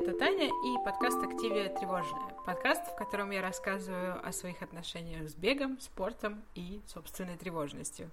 это 0.00 0.14
Таня 0.14 0.46
и 0.46 0.82
подкаст 0.82 1.22
«Активия 1.22 1.68
тревожная». 1.68 2.32
Подкаст, 2.46 2.86
в 2.86 2.96
котором 2.96 3.32
я 3.32 3.42
рассказываю 3.42 4.26
о 4.26 4.32
своих 4.32 4.62
отношениях 4.62 5.28
с 5.28 5.34
бегом, 5.34 5.78
спортом 5.78 6.42
и 6.54 6.80
собственной 6.86 7.36
тревожностью. 7.36 8.10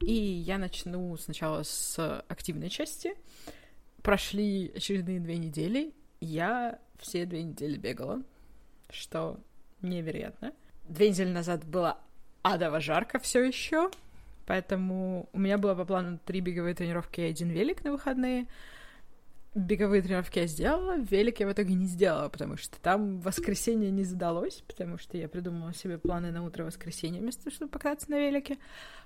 И 0.00 0.14
я 0.14 0.56
начну 0.56 1.14
сначала 1.18 1.62
с 1.62 2.24
активной 2.26 2.70
части. 2.70 3.14
Прошли 4.02 4.72
очередные 4.74 5.20
две 5.20 5.36
недели. 5.36 5.92
Я 6.22 6.78
все 6.98 7.26
две 7.26 7.42
недели 7.42 7.76
бегала, 7.76 8.22
что 8.88 9.38
невероятно. 9.82 10.54
Две 10.88 11.10
недели 11.10 11.30
назад 11.30 11.66
было 11.66 11.98
адово 12.40 12.80
жарко 12.80 13.18
все 13.18 13.44
еще, 13.44 13.90
поэтому 14.46 15.28
у 15.34 15.38
меня 15.38 15.58
было 15.58 15.74
по 15.74 15.84
плану 15.84 16.18
три 16.24 16.40
беговые 16.40 16.74
тренировки 16.74 17.20
и 17.20 17.24
один 17.24 17.50
велик 17.50 17.84
на 17.84 17.92
выходные— 17.92 18.46
беговые 19.54 20.02
тренировки 20.02 20.38
я 20.38 20.46
сделала, 20.46 20.96
велик 20.98 21.40
я 21.40 21.46
в 21.46 21.52
итоге 21.52 21.74
не 21.74 21.86
сделала, 21.86 22.28
потому 22.28 22.56
что 22.56 22.80
там 22.80 23.20
воскресенье 23.20 23.90
не 23.90 24.04
задалось, 24.04 24.62
потому 24.66 24.98
что 24.98 25.16
я 25.16 25.28
придумала 25.28 25.74
себе 25.74 25.98
планы 25.98 26.30
на 26.30 26.44
утро 26.44 26.64
воскресенья 26.64 27.20
вместо 27.20 27.44
того, 27.44 27.54
чтобы 27.54 27.70
покататься 27.70 28.10
на 28.10 28.18
велике. 28.18 28.58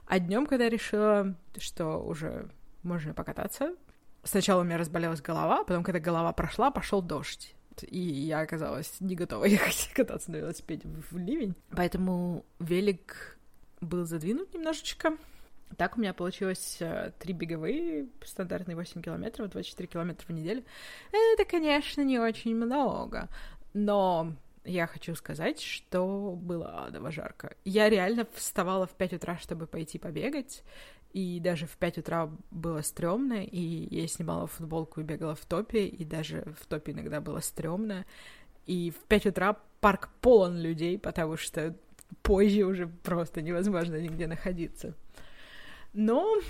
А 0.07 0.19
днем, 0.19 0.47
когда 0.47 0.69
решила, 0.69 1.35
что 1.59 1.97
уже 1.99 2.49
можно 2.83 3.15
покататься, 3.15 3.75
сначала 4.23 4.61
у 4.61 4.65
меня 4.65 4.79
разболелась 4.79 5.23
голова, 5.23 5.65
потом, 5.65 5.83
когда 5.83 6.01
голова 6.01 6.33
прошла, 6.33 6.71
пошел 6.71 7.01
дождь. 7.01 7.55
И 7.83 7.99
я 7.99 8.41
оказалась 8.41 9.01
не 9.01 9.17
готова 9.17 9.45
ехать 9.47 9.91
кататься 9.95 10.31
на 10.31 10.37
велосипеде 10.37 10.89
в 11.11 11.17
ливень. 11.17 11.55
Поэтому 11.71 12.45
велик 12.61 13.39
был 13.81 14.05
задвинут 14.05 14.55
немножечко, 14.55 15.17
так 15.77 15.97
у 15.97 16.01
меня 16.01 16.15
получилось 16.15 16.77
э, 16.81 17.13
три 17.19 17.33
беговые, 17.33 18.07
стандартные 18.25 18.77
8 18.77 19.03
километров, 19.03 19.51
24 19.51 19.89
километра 19.89 20.27
в 20.27 20.31
неделю. 20.31 20.65
Это, 21.13 21.45
конечно, 21.45 22.03
не 22.03 22.19
очень 22.19 22.55
много, 22.55 23.29
но 23.73 24.35
я 24.65 24.87
хочу 24.87 25.15
сказать, 25.15 25.61
что 25.61 26.39
было 26.41 26.87
адово 26.87 27.11
жарко. 27.11 27.55
Я 27.65 27.89
реально 27.89 28.27
вставала 28.35 28.87
в 28.87 28.93
5 28.93 29.15
утра, 29.15 29.37
чтобы 29.39 29.67
пойти 29.67 29.99
побегать, 29.99 30.63
и 31.13 31.39
даже 31.39 31.67
в 31.67 31.77
5 31.77 31.99
утра 31.99 32.31
было 32.51 32.81
стрёмно, 32.81 33.45
и 33.45 33.89
я 33.95 34.09
снимала 34.09 34.47
футболку 34.47 35.01
и 35.01 35.05
бегала 35.05 35.35
в 35.35 35.45
топе, 35.45 35.87
и 35.87 36.05
даже 36.05 36.45
в 36.61 36.67
топе 36.67 36.93
иногда 36.93 37.21
было 37.21 37.41
стрёмно. 37.41 38.05
И 38.67 38.91
в 38.91 39.07
5 39.07 39.27
утра 39.27 39.57
парк 39.81 40.09
полон 40.21 40.59
людей, 40.59 40.99
потому 40.99 41.37
что 41.37 41.77
позже 42.23 42.65
уже 42.65 42.87
просто 42.87 43.43
невозможно 43.43 43.97
нигде 43.97 44.27
находиться. 44.27 44.95
Но 45.95 46.41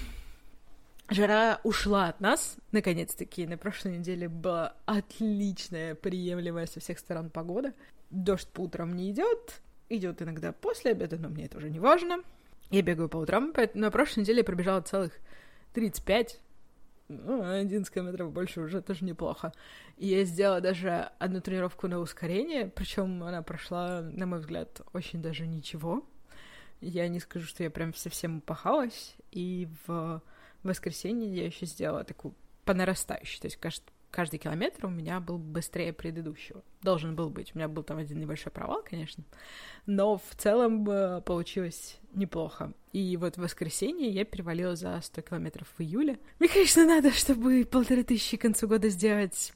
жара 1.08 1.60
ушла 1.62 2.08
от 2.08 2.20
нас, 2.20 2.56
наконец-таки. 2.72 3.46
На 3.46 3.56
прошлой 3.56 3.98
неделе 3.98 4.28
была 4.28 4.74
отличная, 4.86 5.94
приемлемая 5.94 6.66
со 6.66 6.80
всех 6.80 6.98
сторон 6.98 7.30
погода. 7.30 7.74
Дождь 8.10 8.48
по 8.48 8.62
утрам 8.62 8.94
не 8.96 9.10
идет, 9.10 9.60
идет 9.88 10.22
иногда 10.22 10.52
после 10.52 10.92
обеда, 10.92 11.18
но 11.18 11.28
мне 11.28 11.44
это 11.46 11.58
уже 11.58 11.70
не 11.70 11.78
важно. 11.78 12.18
Я 12.70 12.82
бегаю 12.82 13.08
по 13.08 13.18
утрам, 13.18 13.52
поэтому 13.54 13.84
на 13.84 13.90
прошлой 13.90 14.20
неделе 14.20 14.38
я 14.38 14.44
пробежала 14.44 14.80
целых 14.80 15.12
35 15.74 16.40
ну, 17.08 17.42
11 17.42 17.92
километров 17.92 18.32
больше 18.32 18.60
уже 18.60 18.80
тоже 18.80 19.04
неплохо. 19.04 19.52
И 19.98 20.08
я 20.08 20.24
сделала 20.24 20.60
даже 20.60 21.10
одну 21.18 21.40
тренировку 21.40 21.86
на 21.86 21.98
ускорение, 21.98 22.66
причем 22.66 23.22
она 23.22 23.42
прошла, 23.42 24.00
на 24.00 24.26
мой 24.26 24.38
взгляд, 24.38 24.80
очень 24.92 25.20
даже 25.20 25.46
ничего. 25.46 26.02
Я 26.80 27.08
не 27.08 27.20
скажу, 27.20 27.46
что 27.46 27.62
я 27.62 27.70
прям 27.70 27.94
совсем 27.94 28.38
упахалась, 28.38 29.14
и 29.30 29.68
в 29.86 30.22
воскресенье 30.62 31.34
я 31.34 31.46
еще 31.46 31.66
сделала 31.66 32.04
такую 32.04 32.34
по 32.64 32.74
нарастающей, 32.74 33.40
то 33.40 33.46
есть 33.46 33.56
каждый, 33.56 33.92
каждый 34.10 34.38
километр 34.38 34.86
у 34.86 34.90
меня 34.90 35.20
был 35.20 35.38
быстрее 35.38 35.92
предыдущего. 35.92 36.62
Должен 36.82 37.14
был 37.14 37.30
быть. 37.30 37.52
У 37.54 37.58
меня 37.58 37.68
был 37.68 37.82
там 37.82 37.98
один 37.98 38.18
небольшой 38.18 38.52
провал, 38.52 38.82
конечно, 38.88 39.24
но 39.86 40.16
в 40.16 40.34
целом 40.36 40.88
э, 40.88 41.20
получилось 41.20 41.98
неплохо. 42.12 42.72
И 42.92 43.16
вот 43.16 43.36
в 43.36 43.42
воскресенье 43.42 44.08
я 44.08 44.24
перевалила 44.24 44.76
за 44.76 45.00
100 45.02 45.22
километров 45.22 45.68
в 45.76 45.80
июле. 45.80 46.18
Мне, 46.38 46.48
конечно, 46.48 46.86
надо, 46.86 47.10
чтобы 47.12 47.64
полторы 47.64 48.04
тысячи 48.04 48.36
к 48.36 48.42
концу 48.42 48.68
года 48.68 48.88
сделать 48.88 49.52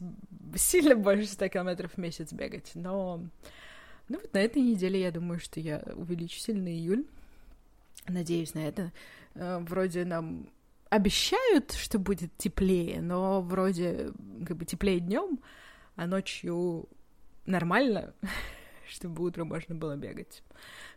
сильно 0.56 0.96
больше 0.96 1.28
100 1.28 1.48
километров 1.48 1.92
в 1.92 1.98
месяц 1.98 2.32
бегать, 2.32 2.72
но... 2.74 3.24
Ну 4.08 4.18
вот 4.18 4.32
на 4.32 4.38
этой 4.38 4.62
неделе 4.62 5.02
я 5.02 5.10
думаю, 5.10 5.38
что 5.38 5.60
я 5.60 5.82
увеличу 5.94 6.38
сильно 6.38 6.68
июль. 6.68 7.04
Надеюсь 8.08 8.54
на 8.54 8.60
это. 8.60 8.92
Э, 9.34 9.58
вроде 9.58 10.04
нам 10.04 10.48
обещают, 10.90 11.72
что 11.72 11.98
будет 11.98 12.36
теплее, 12.38 13.00
но 13.00 13.42
вроде 13.42 14.12
как 14.46 14.56
бы 14.56 14.64
теплее 14.64 15.00
днем, 15.00 15.38
а 15.96 16.06
ночью 16.06 16.88
нормально, 17.46 18.14
чтобы 18.88 19.24
утром 19.24 19.48
можно 19.48 19.74
было 19.74 19.96
бегать. 19.96 20.42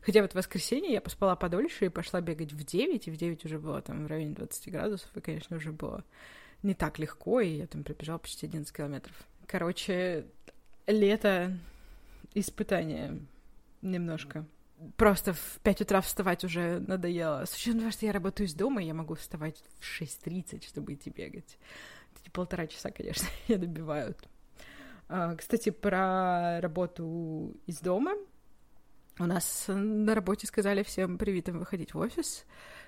Хотя 0.01 0.21
вот 0.21 0.31
в 0.31 0.35
воскресенье 0.35 0.93
я 0.93 1.01
поспала 1.01 1.35
подольше 1.35 1.85
и 1.85 1.89
пошла 1.89 2.21
бегать 2.21 2.53
в 2.53 2.63
9, 2.63 3.07
и 3.07 3.11
в 3.11 3.17
9 3.17 3.45
уже 3.45 3.59
было 3.59 3.81
там 3.81 4.05
в 4.05 4.07
районе 4.07 4.33
20 4.33 4.71
градусов, 4.71 5.09
и, 5.15 5.21
конечно, 5.21 5.57
уже 5.57 5.71
было 5.71 6.03
не 6.63 6.73
так 6.73 6.99
легко, 6.99 7.41
и 7.41 7.57
я 7.57 7.67
там 7.67 7.83
пробежала 7.83 8.19
почти 8.19 8.45
11 8.45 8.75
километров. 8.75 9.15
Короче, 9.47 10.25
лето— 10.87 11.57
испытание 12.33 13.19
немножко 13.81 14.45
просто 14.97 15.33
в 15.33 15.59
5 15.63 15.81
утра 15.81 16.01
вставать 16.01 16.43
уже 16.43 16.79
надоело. 16.79 17.45
С 17.45 17.55
учетом 17.55 17.81
того, 17.81 17.91
что 17.91 18.05
я 18.05 18.11
работаю 18.11 18.47
из 18.47 18.53
дома, 18.53 18.81
я 18.81 18.93
могу 18.93 19.15
вставать 19.15 19.63
в 19.79 20.01
6.30, 20.01 20.67
чтобы 20.67 20.93
идти 20.93 21.09
бегать. 21.09 21.57
Эти 22.19 22.29
полтора 22.29 22.67
часа, 22.67 22.91
конечно, 22.91 23.27
я 23.47 23.57
добивают. 23.57 24.17
А, 25.07 25.35
кстати, 25.35 25.69
про 25.69 26.61
работу 26.61 27.55
из 27.65 27.79
дома. 27.79 28.13
У 29.19 29.25
нас 29.25 29.65
на 29.67 30.15
работе 30.15 30.47
сказали 30.47 30.83
всем 30.83 31.17
привитым 31.17 31.59
выходить 31.59 31.93
в 31.93 31.99
офис. 31.99 32.45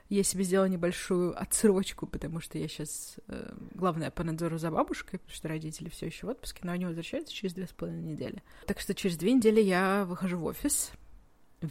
Я 0.09 0.23
себе 0.23 0.43
сделала 0.43 0.67
небольшую 0.67 1.39
отсрочку, 1.39 2.07
потому 2.07 2.39
что 2.39 2.57
я 2.57 2.67
сейчас 2.67 3.17
э, 3.27 3.53
главная 3.73 4.09
по 4.09 4.23
надзору 4.23 4.57
за 4.57 4.71
бабушкой, 4.71 5.19
потому 5.19 5.35
что 5.35 5.47
родители 5.47 5.89
все 5.89 6.07
еще 6.07 6.25
в 6.25 6.29
отпуске, 6.29 6.61
но 6.63 6.71
они 6.71 6.85
возвращаются 6.85 7.33
через 7.33 7.53
две 7.53 7.67
с 7.67 7.71
половиной 7.71 8.13
недели. 8.13 8.43
Так 8.67 8.79
что 8.79 8.93
через 8.93 9.17
две 9.17 9.33
недели 9.33 9.61
я 9.61 10.05
выхожу 10.05 10.37
в 10.37 10.45
офис, 10.45 10.91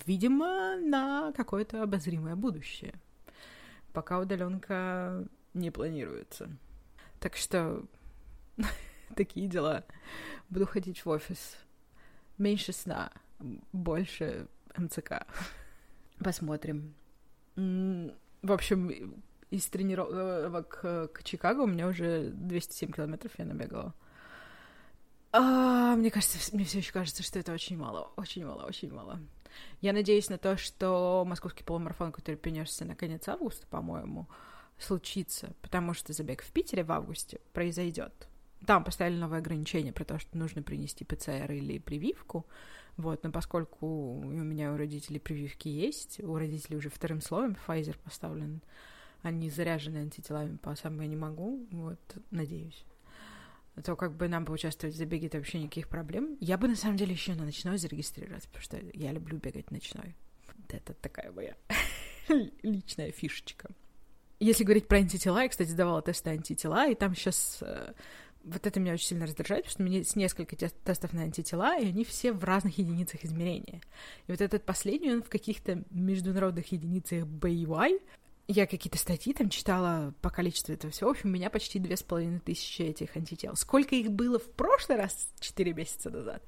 Видимо, 0.06 0.76
на 0.76 1.32
какое-то 1.32 1.82
обозримое 1.82 2.34
будущее. 2.34 2.94
Пока 3.92 4.20
удаленка 4.20 5.22
не 5.52 5.70
планируется. 5.70 6.48
Так 7.20 7.36
что 7.36 7.84
такие 9.16 9.48
дела. 9.48 9.84
Буду 10.48 10.66
ходить 10.66 11.04
в 11.04 11.10
офис. 11.10 11.58
Меньше 12.38 12.72
сна, 12.72 13.12
больше 13.72 14.48
МЦК. 14.78 15.26
Посмотрим. 16.18 16.94
В 17.54 18.50
общем, 18.50 19.22
из 19.50 19.66
тренировок 19.66 20.68
к 21.12 21.22
Чикаго 21.22 21.60
у 21.60 21.66
меня 21.66 21.86
уже 21.86 22.30
207 22.30 22.92
километров 22.92 23.32
я 23.36 23.44
набегала. 23.44 23.94
А, 25.32 25.94
мне 25.96 26.10
кажется, 26.10 26.38
мне 26.56 26.64
все 26.64 26.78
еще 26.78 26.92
кажется, 26.92 27.22
что 27.22 27.38
это 27.38 27.52
очень 27.52 27.76
мало, 27.76 28.10
очень 28.16 28.46
мало, 28.46 28.64
очень 28.64 28.90
мало. 28.90 29.20
Я 29.80 29.92
надеюсь 29.92 30.28
на 30.28 30.38
то, 30.38 30.56
что 30.56 31.24
московский 31.26 31.64
полумарафон, 31.64 32.12
который 32.12 32.36
перенесся 32.36 32.84
на 32.84 32.94
конец 32.94 33.28
августа, 33.28 33.66
по-моему, 33.66 34.28
случится, 34.78 35.52
потому 35.60 35.94
что 35.94 36.12
забег 36.12 36.42
в 36.42 36.50
Питере 36.52 36.84
в 36.84 36.92
августе 36.92 37.40
произойдет. 37.52 38.12
Там 38.66 38.84
поставили 38.84 39.18
новые 39.18 39.38
ограничения 39.38 39.92
про 39.92 40.04
то, 40.04 40.18
что 40.18 40.38
нужно 40.38 40.62
принести 40.62 41.04
ПЦР 41.04 41.50
или 41.52 41.78
прививку, 41.78 42.46
вот, 42.96 43.24
но 43.24 43.32
поскольку 43.32 44.18
у 44.18 44.24
меня 44.24 44.72
у 44.72 44.76
родителей 44.76 45.18
прививки 45.18 45.68
есть, 45.68 46.20
у 46.20 46.36
родителей 46.36 46.76
уже 46.76 46.90
вторым 46.90 47.20
словом 47.20 47.56
Pfizer 47.66 47.96
поставлен, 48.04 48.60
они 49.22 49.50
заряжены 49.50 49.98
антителами 49.98 50.56
по 50.56 50.74
самое 50.76 51.08
не 51.08 51.16
могу, 51.16 51.66
вот, 51.70 52.00
надеюсь 52.30 52.84
то 53.82 53.96
как 53.96 54.16
бы 54.16 54.28
нам 54.28 54.44
поучаствовать 54.44 54.94
в 54.94 54.98
забеге 54.98 55.28
это 55.28 55.38
вообще 55.38 55.58
никаких 55.58 55.88
проблем. 55.88 56.36
Я 56.40 56.58
бы 56.58 56.68
на 56.68 56.76
самом 56.76 56.96
деле 56.96 57.12
еще 57.12 57.34
на 57.34 57.44
ночной 57.44 57.78
зарегистрироваться, 57.78 58.48
потому 58.48 58.62
что 58.62 58.78
я 58.92 59.12
люблю 59.12 59.38
бегать 59.38 59.70
ночной. 59.70 60.14
Это 60.68 60.94
такая 60.94 61.32
моя 61.32 61.56
личная 62.62 63.12
фишечка. 63.12 63.70
Если 64.40 64.64
говорить 64.64 64.88
про 64.88 64.98
антитела, 64.98 65.42
я, 65.42 65.48
кстати, 65.48 65.68
сдавала 65.68 66.02
тесты 66.02 66.30
антитела, 66.30 66.88
и 66.88 66.94
там 66.94 67.14
сейчас 67.14 67.58
э, 67.62 67.92
вот 68.44 68.66
это 68.66 68.80
меня 68.80 68.94
очень 68.94 69.06
сильно 69.06 69.26
раздражает, 69.26 69.64
потому 69.64 69.72
что 69.72 69.82
у 69.82 69.86
меня 69.86 69.98
есть 69.98 70.16
несколько 70.16 70.56
тестов 70.56 71.12
на 71.12 71.22
антитела, 71.22 71.78
и 71.78 71.86
они 71.86 72.04
все 72.04 72.32
в 72.32 72.42
разных 72.44 72.78
единицах 72.78 73.24
измерения. 73.24 73.80
И 74.26 74.32
вот 74.32 74.40
этот 74.40 74.64
последний, 74.64 75.12
он 75.12 75.22
в 75.22 75.28
каких-то 75.28 75.84
международных 75.90 76.72
единицах 76.72 77.24
BY, 77.24 78.00
я 78.52 78.66
какие-то 78.66 78.98
статьи 78.98 79.32
там 79.32 79.48
читала 79.48 80.14
по 80.20 80.30
количеству 80.30 80.72
этого 80.72 80.92
всего. 80.92 81.10
В 81.10 81.12
общем, 81.12 81.30
у 81.30 81.32
меня 81.32 81.50
почти 81.50 81.78
две 81.78 81.96
с 81.96 82.02
половиной 82.02 82.40
тысячи 82.40 82.82
этих 82.82 83.16
антител. 83.16 83.56
Сколько 83.56 83.94
их 83.94 84.10
было 84.10 84.38
в 84.38 84.50
прошлый 84.52 84.98
раз, 84.98 85.28
четыре 85.40 85.72
месяца 85.72 86.10
назад, 86.10 86.42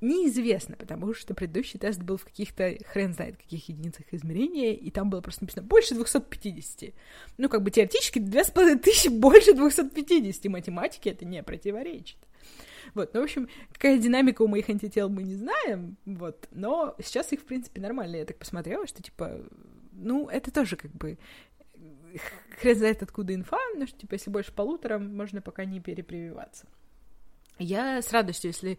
неизвестно, 0.00 0.76
потому 0.76 1.14
что 1.14 1.32
предыдущий 1.32 1.78
тест 1.78 2.00
был 2.00 2.16
в 2.16 2.24
каких-то, 2.24 2.76
хрен 2.86 3.14
знает, 3.14 3.36
каких 3.36 3.68
единицах 3.68 4.04
измерения, 4.10 4.74
и 4.74 4.90
там 4.90 5.08
было 5.08 5.20
просто 5.20 5.44
написано 5.44 5.64
больше 5.66 5.94
250. 5.94 6.92
Ну, 7.38 7.48
как 7.48 7.62
бы 7.62 7.70
теоретически 7.70 8.18
две 8.18 8.44
с 8.44 8.50
половиной 8.50 8.80
тысячи 8.80 9.08
больше 9.08 9.54
250. 9.54 10.44
Математике 10.46 11.10
это 11.10 11.24
не 11.24 11.42
противоречит. 11.42 12.18
Вот, 12.94 13.14
ну, 13.14 13.20
в 13.20 13.24
общем, 13.24 13.48
какая 13.72 13.96
динамика 13.96 14.42
у 14.42 14.48
моих 14.48 14.68
антител, 14.68 15.08
мы 15.08 15.22
не 15.22 15.36
знаем, 15.36 15.96
вот, 16.04 16.48
но 16.50 16.94
сейчас 17.02 17.32
их, 17.32 17.40
в 17.40 17.44
принципе, 17.44 17.80
нормально. 17.80 18.16
Я 18.16 18.24
так 18.24 18.38
посмотрела, 18.38 18.86
что, 18.86 19.02
типа, 19.02 19.40
ну, 20.02 20.28
это 20.28 20.50
тоже 20.50 20.76
как 20.76 20.92
бы 20.92 21.18
хрен 22.60 22.76
знает 22.76 23.02
откуда 23.02 23.34
инфа, 23.34 23.58
но 23.76 23.86
что, 23.86 23.98
типа, 23.98 24.14
если 24.14 24.30
больше 24.30 24.52
полутора, 24.52 24.98
можно 24.98 25.40
пока 25.40 25.64
не 25.64 25.80
перепрививаться. 25.80 26.66
Я 27.58 28.02
с 28.02 28.12
радостью, 28.12 28.50
если 28.50 28.78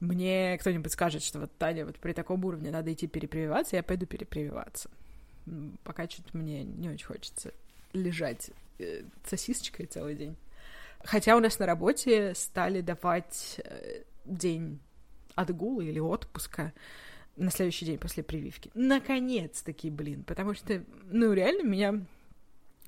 мне 0.00 0.58
кто-нибудь 0.58 0.92
скажет, 0.92 1.22
что 1.22 1.40
вот, 1.40 1.56
Таня, 1.58 1.86
вот 1.86 1.98
при 1.98 2.12
таком 2.12 2.44
уровне 2.44 2.70
надо 2.70 2.92
идти 2.92 3.06
перепрививаться, 3.06 3.76
я 3.76 3.82
пойду 3.82 4.06
перепрививаться. 4.06 4.90
Пока 5.82 6.08
что-то 6.08 6.36
мне 6.36 6.62
не 6.62 6.88
очень 6.90 7.06
хочется 7.06 7.52
лежать 7.92 8.50
э, 8.78 9.02
сосисочкой 9.24 9.86
целый 9.86 10.14
день. 10.14 10.36
Хотя 11.04 11.36
у 11.36 11.40
нас 11.40 11.58
на 11.58 11.66
работе 11.66 12.34
стали 12.34 12.80
давать 12.80 13.60
э, 13.64 14.02
день 14.24 14.80
отгула 15.34 15.80
или 15.80 16.00
отпуска 16.00 16.72
на 17.38 17.50
следующий 17.50 17.86
день 17.86 17.98
после 17.98 18.22
прививки. 18.22 18.70
Наконец-таки, 18.74 19.90
блин, 19.90 20.24
потому 20.24 20.54
что, 20.54 20.82
ну, 21.10 21.32
реально 21.32 21.62
меня... 21.62 22.00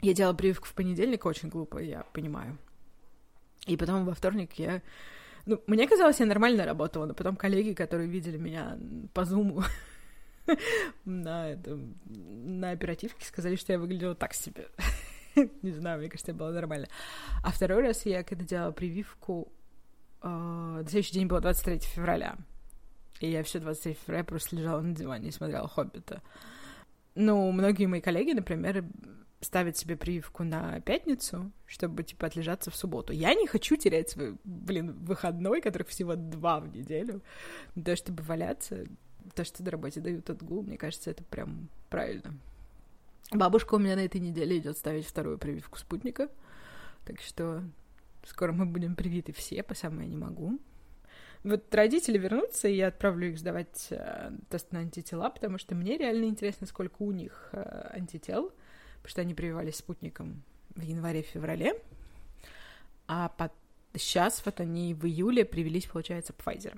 Я 0.03 0.15
делала 0.15 0.35
прививку 0.35 0.67
в 0.67 0.75
понедельник, 0.75 1.27
очень 1.27 1.51
глупо, 1.51 1.79
я 1.79 2.05
понимаю. 2.13 2.59
И 3.67 3.77
потом 3.77 4.05
во 4.05 4.15
вторник 4.15 4.55
я... 4.55 4.83
Ну, 5.47 5.63
мне 5.67 5.87
казалось, 5.87 6.21
я 6.21 6.27
нормально 6.27 6.65
работала, 6.65 7.07
но 7.07 7.15
потом 7.15 7.37
коллеги, 7.37 7.73
которые 7.73 8.09
видели 8.09 8.37
меня 8.37 8.79
по 9.15 9.25
зуму 9.25 9.63
на, 11.05 11.51
этом, 11.51 11.95
на 12.07 12.71
оперативке, 12.71 13.25
сказали, 13.25 13.57
что 13.57 13.73
я 13.73 13.79
выглядела 13.79 14.15
так 14.15 14.35
себе. 14.35 14.69
Не 15.63 15.73
знаю, 15.73 15.99
мне 15.99 16.09
кажется, 16.09 16.33
это 16.33 16.39
было 16.39 16.51
нормально. 16.51 16.89
А 17.43 17.51
второй 17.51 17.83
раз 17.83 18.05
я, 18.07 18.23
когда 18.23 18.45
делала 18.45 18.73
прививку, 18.73 19.53
э, 20.23 20.85
следующий 20.89 21.15
день 21.15 21.27
был 21.27 21.41
23 21.41 21.79
февраля. 21.81 22.37
И 23.21 23.31
я 23.31 23.43
все 23.43 23.61
23 23.61 23.95
февраля 23.95 24.25
просто 24.25 24.57
лежала 24.57 24.81
на 24.81 24.95
диване 24.95 25.29
и 25.29 25.33
смотрела 25.33 25.69
«Хоббита». 25.69 26.23
Ну, 27.15 27.53
многие 27.53 27.87
мои 27.87 28.01
коллеги, 28.01 28.33
например, 28.33 28.85
ставят 29.41 29.77
себе 29.77 29.97
прививку 29.97 30.45
на 30.45 30.81
пятницу, 30.81 31.51
чтобы, 31.67 32.03
типа, 32.03 32.27
отлежаться 32.27 32.71
в 32.71 32.77
субботу. 32.77 33.13
Я 33.13 33.35
не 33.35 33.47
хочу 33.47 33.77
терять 33.77 34.11
свой, 34.11 34.37
блин, 34.45 34.93
выходной, 35.05 35.61
которых 35.61 35.89
всего 35.89 36.15
два 36.17 36.61
в 36.61 36.75
неделю, 36.75 37.23
то, 37.83 37.97
чтобы 37.97 38.23
валяться, 38.23 38.85
то, 39.35 39.45
что 39.45 39.63
на 39.63 39.71
работе 39.71 40.01
дают 40.01 40.31
отгул, 40.31 40.63
мне 40.63 40.79
кажется, 40.79 41.11
это 41.11 41.25
прям 41.25 41.69
правильно. 41.89 42.35
Бабушка 43.33 43.75
у 43.75 43.79
меня 43.79 43.97
на 43.97 44.05
этой 44.05 44.21
неделе 44.21 44.59
идет 44.59 44.77
ставить 44.77 45.07
вторую 45.07 45.39
прививку 45.39 45.79
спутника, 45.79 46.29
так 47.05 47.21
что 47.21 47.63
скоро 48.25 48.53
мы 48.53 48.67
будем 48.67 48.97
привиты 48.97 49.33
все, 49.33 49.63
по 49.63 49.75
самое 49.75 50.09
не 50.09 50.17
могу. 50.17 50.59
Вот 51.43 51.75
родители 51.75 52.19
вернутся, 52.19 52.69
и 52.69 52.77
я 52.77 52.89
отправлю 52.89 53.31
их 53.31 53.39
сдавать 53.39 53.87
э, 53.91 54.31
тест 54.51 54.73
на 54.73 54.81
антитела, 54.81 55.31
потому 55.31 55.57
что 55.59 55.75
мне 55.75 55.97
реально 55.97 56.27
интересно, 56.27 56.67
сколько 56.67 57.03
у 57.03 57.13
них 57.13 57.49
э, 57.53 57.91
антител, 57.95 58.53
потому 58.99 59.11
что 59.11 59.21
они 59.23 59.35
прививались 59.35 59.77
спутником 59.77 60.43
в 60.75 60.83
январе-феврале, 60.83 61.81
а 63.07 63.31
под... 63.31 63.53
сейчас 63.95 64.45
вот 64.45 64.61
они 64.61 64.93
в 64.95 65.07
июле 65.07 65.45
привелись, 65.45 65.87
получается, 65.87 66.35
Pfizer 66.35 66.77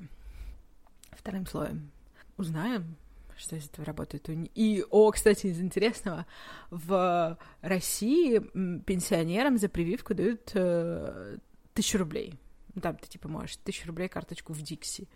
вторым 1.23 1.47
слоем. 1.47 1.91
Узнаем, 2.37 2.97
что 3.37 3.56
из 3.56 3.67
этого 3.67 3.87
работает. 3.87 4.29
И, 4.29 4.85
о, 4.91 5.11
кстати, 5.11 5.47
из 5.47 5.61
интересного, 5.61 6.26
в 6.70 7.38
России 7.61 8.38
пенсионерам 8.81 9.59
за 9.59 9.69
прививку 9.69 10.14
дают 10.14 10.50
э, 10.55 11.38
тысячу 11.75 11.99
рублей. 11.99 12.38
Там 12.81 12.97
ты, 12.97 13.09
типа, 13.09 13.29
можешь 13.29 13.57
тысячу 13.57 13.87
рублей 13.89 14.09
карточку 14.09 14.53
в 14.53 14.63
Дикси. 14.63 15.09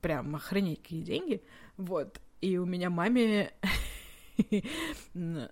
Прям 0.00 0.34
охренеть 0.36 0.82
какие 0.82 1.02
деньги. 1.02 1.42
Вот. 1.76 2.20
И 2.40 2.58
у 2.58 2.66
меня 2.66 2.90
маме 2.90 3.52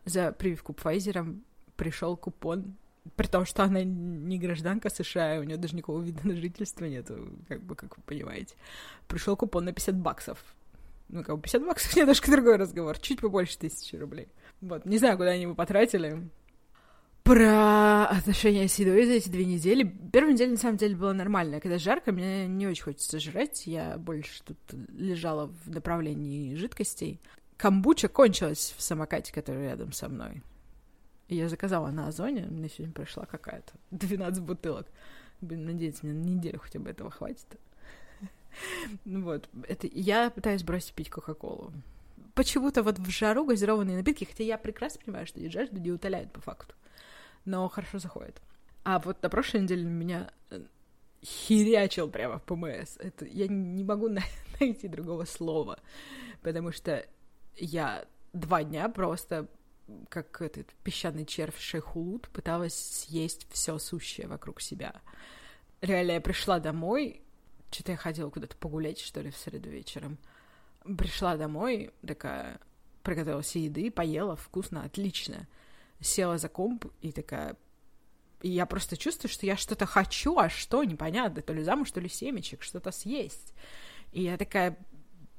за 0.04 0.32
прививку 0.32 0.72
Pfizer 0.72 1.40
пришел 1.76 2.16
купон 2.16 2.76
при 3.16 3.26
том, 3.26 3.44
что 3.46 3.64
она 3.64 3.82
не 3.82 4.38
гражданка 4.38 4.90
США, 4.90 5.40
у 5.40 5.44
нее 5.44 5.56
даже 5.56 5.74
никакого 5.74 6.02
вида 6.02 6.20
на 6.26 6.36
жительство 6.36 6.84
нету, 6.84 7.32
как 7.48 7.62
бы, 7.62 7.74
как 7.74 7.96
вы 7.96 8.02
понимаете. 8.04 8.54
Пришел 9.08 9.36
купон 9.36 9.64
на 9.64 9.72
50 9.72 9.96
баксов 9.96 10.44
ну, 11.12 11.24
как 11.24 11.36
бы 11.36 11.42
50 11.42 11.66
баксов 11.66 11.96
немножко 11.96 12.30
другой 12.30 12.56
разговор, 12.56 12.98
чуть 12.98 13.20
побольше 13.20 13.58
тысячи 13.58 13.96
рублей. 13.96 14.28
Вот, 14.60 14.84
не 14.84 14.98
знаю, 14.98 15.16
куда 15.16 15.30
они 15.30 15.42
его 15.42 15.54
потратили. 15.54 16.28
Про 17.30 18.06
отношения 18.06 18.66
с 18.66 18.74
едой 18.80 19.06
за 19.06 19.12
эти 19.12 19.28
две 19.28 19.44
недели. 19.44 19.84
Первая 20.12 20.32
неделя, 20.32 20.50
на 20.50 20.56
самом 20.56 20.78
деле, 20.78 20.96
была 20.96 21.12
нормальная. 21.12 21.60
Когда 21.60 21.78
жарко, 21.78 22.10
мне 22.10 22.48
не 22.48 22.66
очень 22.66 22.82
хочется 22.82 23.20
жрать. 23.20 23.68
Я 23.68 23.98
больше 23.98 24.42
тут 24.42 24.58
лежала 24.88 25.46
в 25.46 25.70
направлении 25.70 26.56
жидкостей. 26.56 27.20
Камбуча 27.56 28.08
кончилась 28.08 28.74
в 28.76 28.82
самокате, 28.82 29.32
который 29.32 29.62
рядом 29.62 29.92
со 29.92 30.08
мной. 30.08 30.42
Я 31.28 31.48
заказала 31.48 31.92
на 31.92 32.08
Озоне. 32.08 32.46
Мне 32.46 32.68
сегодня 32.68 32.92
пришла 32.92 33.26
какая-то 33.26 33.74
12 33.92 34.42
бутылок. 34.42 34.88
Блин, 35.40 35.66
надеюсь, 35.66 36.02
мне 36.02 36.14
на 36.14 36.24
неделю 36.24 36.58
хотя 36.58 36.80
бы 36.80 36.90
этого 36.90 37.12
хватит. 37.12 37.46
Вот, 39.04 39.48
это 39.68 39.86
я 39.92 40.30
пытаюсь 40.30 40.64
бросить 40.64 40.94
пить 40.94 41.10
Кока-Колу. 41.10 41.72
Почему-то 42.34 42.82
вот 42.82 42.98
в 42.98 43.08
жару 43.08 43.44
газированные 43.44 43.98
напитки, 43.98 44.24
хотя 44.24 44.42
я 44.42 44.58
прекрасно 44.58 45.00
понимаю, 45.04 45.28
что 45.28 45.48
жажду 45.48 45.78
не 45.78 45.92
утоляет 45.92 46.32
по 46.32 46.40
факту, 46.40 46.74
но 47.44 47.68
хорошо 47.68 47.98
заходит. 47.98 48.40
А 48.84 48.98
вот 48.98 49.22
на 49.22 49.28
прошлой 49.28 49.62
неделе 49.62 49.84
меня 49.84 50.30
э, 50.50 50.62
херячил 51.24 52.08
прямо 52.08 52.38
в 52.38 52.42
ПМС. 52.42 52.96
Это 52.98 53.24
я 53.26 53.46
не 53.48 53.84
могу 53.84 54.08
найти 54.60 54.88
другого 54.88 55.24
слова, 55.24 55.78
потому 56.42 56.72
что 56.72 57.06
я 57.56 58.04
два 58.32 58.64
дня 58.64 58.88
просто 58.88 59.48
как 60.08 60.40
этот 60.40 60.68
песчаный 60.84 61.26
червь 61.26 61.58
шейхулут 61.58 62.28
пыталась 62.28 62.74
съесть 62.74 63.46
все 63.50 63.78
сущее 63.78 64.28
вокруг 64.28 64.60
себя. 64.60 65.00
Реально, 65.80 66.12
я 66.12 66.20
пришла 66.20 66.60
домой, 66.60 67.22
что-то 67.70 67.92
я 67.92 67.98
ходила 67.98 68.30
куда-то 68.30 68.56
погулять, 68.56 69.00
что 69.00 69.20
ли, 69.20 69.30
в 69.30 69.36
среду 69.36 69.70
вечером. 69.70 70.18
Пришла 70.84 71.36
домой, 71.36 71.92
такая, 72.06 72.60
приготовила 73.02 73.42
себе 73.42 73.64
еды, 73.64 73.90
поела, 73.90 74.36
вкусно, 74.36 74.82
отлично. 74.82 75.46
Села 76.00 76.38
за 76.38 76.48
комп 76.48 76.86
и 77.00 77.12
такая... 77.12 77.56
И 78.42 78.48
я 78.48 78.64
просто 78.64 78.96
чувствую, 78.96 79.30
что 79.30 79.44
я 79.44 79.56
что-то 79.56 79.84
хочу, 79.84 80.38
а 80.38 80.48
что, 80.48 80.82
непонятно, 80.82 81.42
то 81.42 81.52
ли 81.52 81.62
замуж, 81.62 81.90
то 81.90 82.00
ли 82.00 82.08
семечек, 82.08 82.62
что-то 82.62 82.90
съесть. 82.90 83.52
И 84.12 84.22
я 84.22 84.38
такая, 84.38 84.78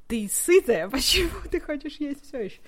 ты 0.07 0.29
сытая, 0.31 0.87
почему 0.89 1.49
ты 1.49 1.59
хочешь 1.59 1.95
есть 1.95 2.25
все 2.27 2.45
еще? 2.45 2.61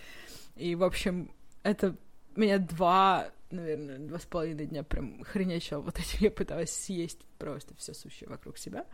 И, 0.55 0.75
в 0.75 0.83
общем, 0.83 1.31
это 1.61 1.95
меня 2.35 2.57
два 2.57 3.31
наверное, 3.53 3.99
два 3.99 4.19
с 4.19 4.25
половиной 4.25 4.65
дня 4.65 4.83
прям 4.83 5.23
хренячила 5.23 5.79
вот 5.79 5.99
этим. 5.99 6.17
Я 6.19 6.31
пыталась 6.31 6.71
съесть 6.71 7.19
просто 7.37 7.75
все 7.77 7.93
сущее 7.93 8.29
вокруг 8.29 8.57
себя. 8.57 8.85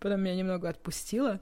Потом 0.00 0.20
меня 0.20 0.34
немного 0.34 0.68
отпустило. 0.68 1.40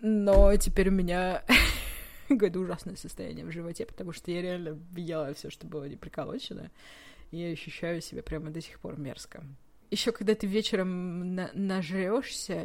Но 0.00 0.54
теперь 0.56 0.88
у 0.88 0.92
меня 0.92 1.44
какое-то 2.34 2.60
ужасное 2.60 2.96
состояние 2.96 3.44
в 3.44 3.50
животе, 3.50 3.86
потому 3.86 4.12
что 4.12 4.30
я 4.30 4.42
реально 4.42 4.78
ела 4.96 5.34
все, 5.34 5.50
что 5.50 5.66
было 5.66 5.84
не 5.84 5.96
приколочено. 5.96 6.70
И 7.30 7.38
я 7.38 7.50
ощущаю 7.50 8.00
себя 8.00 8.22
прямо 8.22 8.50
до 8.50 8.60
сих 8.60 8.80
пор 8.80 8.98
мерзко. 8.98 9.44
Еще 9.90 10.12
когда 10.12 10.34
ты 10.34 10.46
вечером 10.46 11.34
на 11.34 11.50
нажрешься 11.54 12.64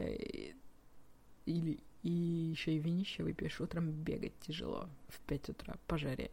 или 1.45 1.79
и 2.03 2.09
еще 2.51 2.73
и 2.73 2.77
винище 2.77 3.23
выпьешь, 3.23 3.59
утром 3.59 3.89
бегать 3.89 4.39
тяжело 4.39 4.89
в 5.07 5.19
5 5.21 5.49
утра 5.49 5.75
по 5.87 5.97
жаре. 5.97 6.29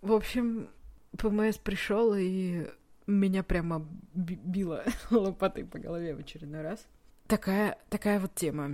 В 0.00 0.12
общем, 0.12 0.68
ПМС 1.18 1.58
пришел 1.58 2.14
и 2.14 2.68
меня 3.08 3.42
прямо 3.42 3.84
било 4.14 4.84
лопатой 5.10 5.64
по 5.64 5.80
голове 5.80 6.14
в 6.14 6.20
очередной 6.20 6.62
раз. 6.62 6.86
Такая, 7.26 7.76
такая 7.90 8.20
вот 8.20 8.36
тема. 8.36 8.70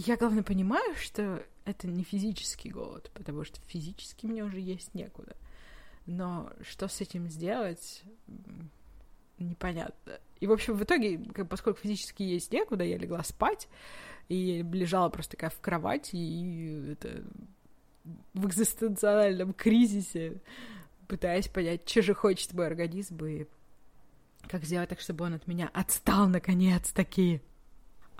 Я, 0.00 0.16
главное, 0.16 0.44
понимаю, 0.44 0.94
что 0.94 1.44
это 1.64 1.88
не 1.88 2.04
физический 2.04 2.70
голод, 2.70 3.10
потому 3.14 3.42
что 3.42 3.60
физически 3.66 4.26
мне 4.26 4.44
уже 4.44 4.60
есть 4.60 4.94
некуда. 4.94 5.36
Но 6.06 6.52
что 6.62 6.86
с 6.86 7.00
этим 7.00 7.28
сделать, 7.28 8.04
непонятно. 9.38 10.20
И, 10.38 10.46
в 10.46 10.52
общем, 10.52 10.74
в 10.74 10.84
итоге, 10.84 11.18
поскольку 11.50 11.80
физически 11.80 12.22
есть 12.22 12.52
некуда, 12.52 12.84
я 12.84 12.96
легла 12.96 13.24
спать 13.24 13.68
и 14.28 14.62
лежала 14.62 15.08
просто 15.08 15.32
такая 15.32 15.50
в 15.50 15.60
кровати, 15.60 16.14
и 16.14 16.92
это 16.92 17.24
в 18.34 18.46
экзистенциальном 18.46 19.52
кризисе 19.52 20.40
пытаясь 21.08 21.48
понять, 21.48 21.88
что 21.88 22.02
же 22.02 22.14
хочет 22.14 22.52
мой 22.52 22.68
организм, 22.68 23.24
и 23.24 23.46
как 24.46 24.62
сделать 24.62 24.90
так, 24.90 25.00
чтобы 25.00 25.24
он 25.24 25.34
от 25.34 25.48
меня 25.48 25.68
отстал 25.74 26.28
наконец-таки. 26.28 27.40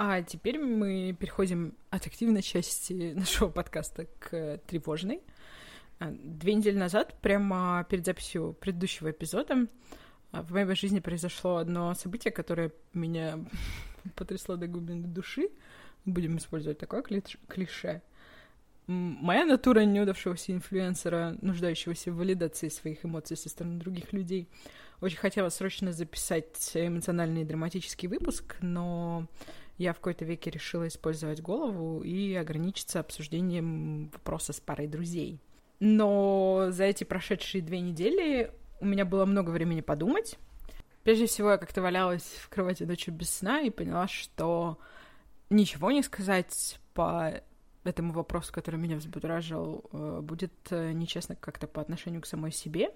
А 0.01 0.23
теперь 0.23 0.61
мы 0.61 1.13
переходим 1.19 1.75
от 1.91 2.07
активной 2.07 2.41
части 2.41 3.13
нашего 3.17 3.49
подкаста 3.49 4.07
к 4.21 4.59
тревожной. 4.69 5.21
А, 5.99 6.13
две 6.13 6.55
недели 6.55 6.79
назад, 6.79 7.19
прямо 7.21 7.85
перед 7.91 8.07
записью 8.07 8.57
предыдущего 8.61 9.11
эпизода, 9.11 9.67
а, 10.31 10.43
в 10.43 10.53
моей 10.53 10.73
жизни 10.77 11.01
произошло 11.01 11.57
одно 11.57 11.95
событие, 11.95 12.31
которое 12.31 12.71
меня 12.95 13.41
потрясло 14.15 14.55
до 14.55 14.69
глубины 14.69 15.09
души, 15.09 15.49
будем 16.05 16.37
использовать 16.37 16.79
такое 16.79 17.03
клише, 17.03 18.01
моя 18.87 19.45
натура 19.45 19.81
неудавшегося 19.81 20.53
инфлюенсера, 20.53 21.37
нуждающегося 21.43 22.13
в 22.13 22.17
валидации 22.17 22.69
своих 22.69 23.05
эмоций 23.05 23.37
со 23.37 23.49
стороны 23.49 23.81
других 23.81 24.13
людей, 24.13 24.49
очень 25.01 25.19
хотела 25.19 25.49
срочно 25.49 25.93
записать 25.93 26.71
эмоциональный 26.75 27.43
и 27.43 27.45
драматический 27.45 28.09
выпуск, 28.09 28.57
но 28.61 29.27
я 29.79 29.93
в 29.93 29.97
какой-то 29.97 30.25
веке 30.25 30.51
решила 30.51 30.87
использовать 30.89 31.41
голову 31.41 32.03
и 32.03 32.35
ограничиться 32.35 33.01
обсуждением 33.01 34.11
вопроса 34.11 34.53
с 34.53 34.61
парой 34.61 34.89
друзей. 34.89 35.41
Но 35.81 36.67
за 36.71 36.85
эти 36.85 37.05
прошедшие 37.05 37.63
две 37.63 37.81
недели 37.81 38.53
у 38.81 38.85
меня 38.85 39.05
было 39.05 39.25
много 39.25 39.51
времени 39.51 39.81
подумать. 39.81 40.37
Прежде 41.05 41.27
всего, 41.27 41.53
я 41.53 41.59
как-то 41.59 41.81
валялась 41.81 42.25
в 42.25 42.49
кровати 42.49 42.83
ночью 42.83 43.15
без 43.15 43.31
сна 43.31 43.61
и 43.61 43.71
поняла, 43.71 44.09
что 44.09 44.79
ничего 45.49 45.93
не 45.93 46.03
сказать 46.03 46.81
по 46.93 47.41
этому 47.85 48.13
вопросу, 48.13 48.53
который 48.53 48.77
меня 48.77 48.97
взбудоражил, 48.97 49.85
э, 49.93 50.21
будет 50.21 50.53
э, 50.71 50.93
нечестно 50.93 51.37
как-то 51.37 51.67
по 51.67 51.81
отношению 51.81 52.21
к 52.21 52.27
самой 52.27 52.51
себе. 52.51 52.91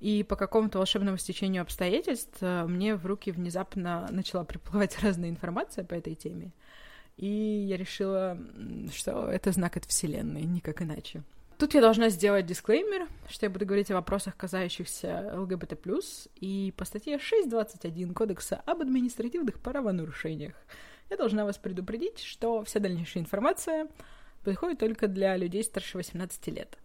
И 0.00 0.22
по 0.22 0.36
какому-то 0.36 0.78
волшебному 0.78 1.16
стечению 1.16 1.62
обстоятельств 1.62 2.36
э, 2.40 2.64
мне 2.66 2.96
в 2.96 3.06
руки 3.06 3.30
внезапно 3.30 4.06
начала 4.10 4.44
приплывать 4.44 4.98
разная 5.02 5.30
информация 5.30 5.84
по 5.84 5.94
этой 5.94 6.14
теме. 6.14 6.52
И 7.16 7.26
я 7.26 7.76
решила, 7.76 8.36
что 8.92 9.30
это 9.30 9.52
знак 9.52 9.76
от 9.76 9.84
Вселенной, 9.84 10.42
никак 10.42 10.82
иначе. 10.82 11.22
Тут 11.58 11.74
я 11.74 11.80
должна 11.80 12.08
сделать 12.08 12.46
дисклеймер, 12.46 13.06
что 13.28 13.46
я 13.46 13.50
буду 13.50 13.64
говорить 13.64 13.90
о 13.90 13.94
вопросах, 13.94 14.36
касающихся 14.36 15.32
ЛГБТ+, 15.36 15.78
и 16.40 16.74
по 16.76 16.84
статье 16.84 17.18
6.21 17.18 18.12
Кодекса 18.12 18.60
об 18.66 18.82
административных 18.82 19.60
правонарушениях. 19.60 20.54
Я 21.10 21.16
должна 21.16 21.44
вас 21.44 21.56
предупредить, 21.56 22.18
что 22.18 22.64
вся 22.64 22.80
дальнейшая 22.80 23.22
информация 23.22 23.88
подходит 24.42 24.80
только 24.80 25.06
для 25.06 25.36
людей 25.36 25.62
старше 25.62 25.96
18 25.98 26.48
лет. 26.48 26.76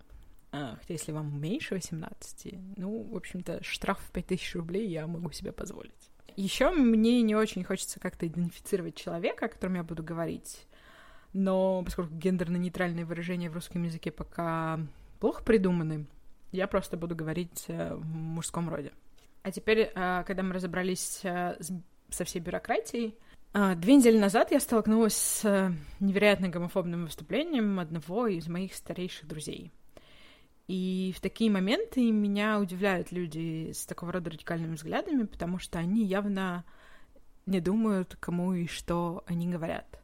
Хотя 0.51 0.93
если 0.93 1.11
вам 1.11 1.39
меньше 1.39 1.75
18, 1.75 2.55
ну, 2.77 3.03
в 3.03 3.15
общем-то, 3.15 3.63
штраф 3.63 3.99
в 3.99 4.11
5000 4.11 4.55
рублей 4.55 4.87
я 4.87 5.05
могу 5.05 5.31
себе 5.31 5.51
позволить. 5.51 6.09
Еще 6.35 6.71
мне 6.71 7.21
не 7.21 7.35
очень 7.35 7.63
хочется 7.63 7.99
как-то 7.99 8.25
идентифицировать 8.25 8.95
человека, 8.95 9.45
о 9.45 9.49
котором 9.49 9.75
я 9.75 9.83
буду 9.83 10.03
говорить, 10.03 10.65
но 11.33 11.83
поскольку 11.83 12.13
гендерно-нейтральные 12.13 13.05
выражения 13.05 13.49
в 13.49 13.53
русском 13.53 13.83
языке 13.83 14.11
пока 14.11 14.79
плохо 15.19 15.43
придуманы, 15.43 16.07
я 16.51 16.67
просто 16.67 16.97
буду 16.97 17.15
говорить 17.15 17.65
э, 17.67 17.93
в 17.93 18.05
мужском 18.05 18.69
роде. 18.69 18.91
А 19.43 19.51
теперь, 19.51 19.91
э, 19.93 20.23
когда 20.25 20.41
мы 20.41 20.53
разобрались 20.53 21.19
э, 21.23 21.57
со 22.09 22.23
всей 22.23 22.39
бюрократией, 22.39 23.15
Две 23.51 23.95
недели 23.95 24.15
назад 24.15 24.51
я 24.51 24.59
столкнулась 24.59 25.15
с 25.15 25.73
невероятно 25.99 26.49
гомофобным 26.49 27.05
выступлением 27.05 27.79
одного 27.79 28.27
из 28.27 28.47
моих 28.47 28.75
старейших 28.75 29.27
друзей. 29.27 29.71
И 30.69 31.11
в 31.17 31.19
такие 31.19 31.49
моменты 31.49 32.11
меня 32.11 32.59
удивляют 32.59 33.11
люди 33.11 33.71
с 33.73 33.87
такого 33.87 34.11
рода 34.11 34.29
радикальными 34.29 34.75
взглядами, 34.75 35.23
потому 35.23 35.57
что 35.57 35.79
они 35.79 36.05
явно 36.05 36.63
не 37.47 37.59
думают, 37.59 38.15
кому 38.19 38.53
и 38.53 38.67
что 38.67 39.23
они 39.25 39.47
говорят. 39.47 39.99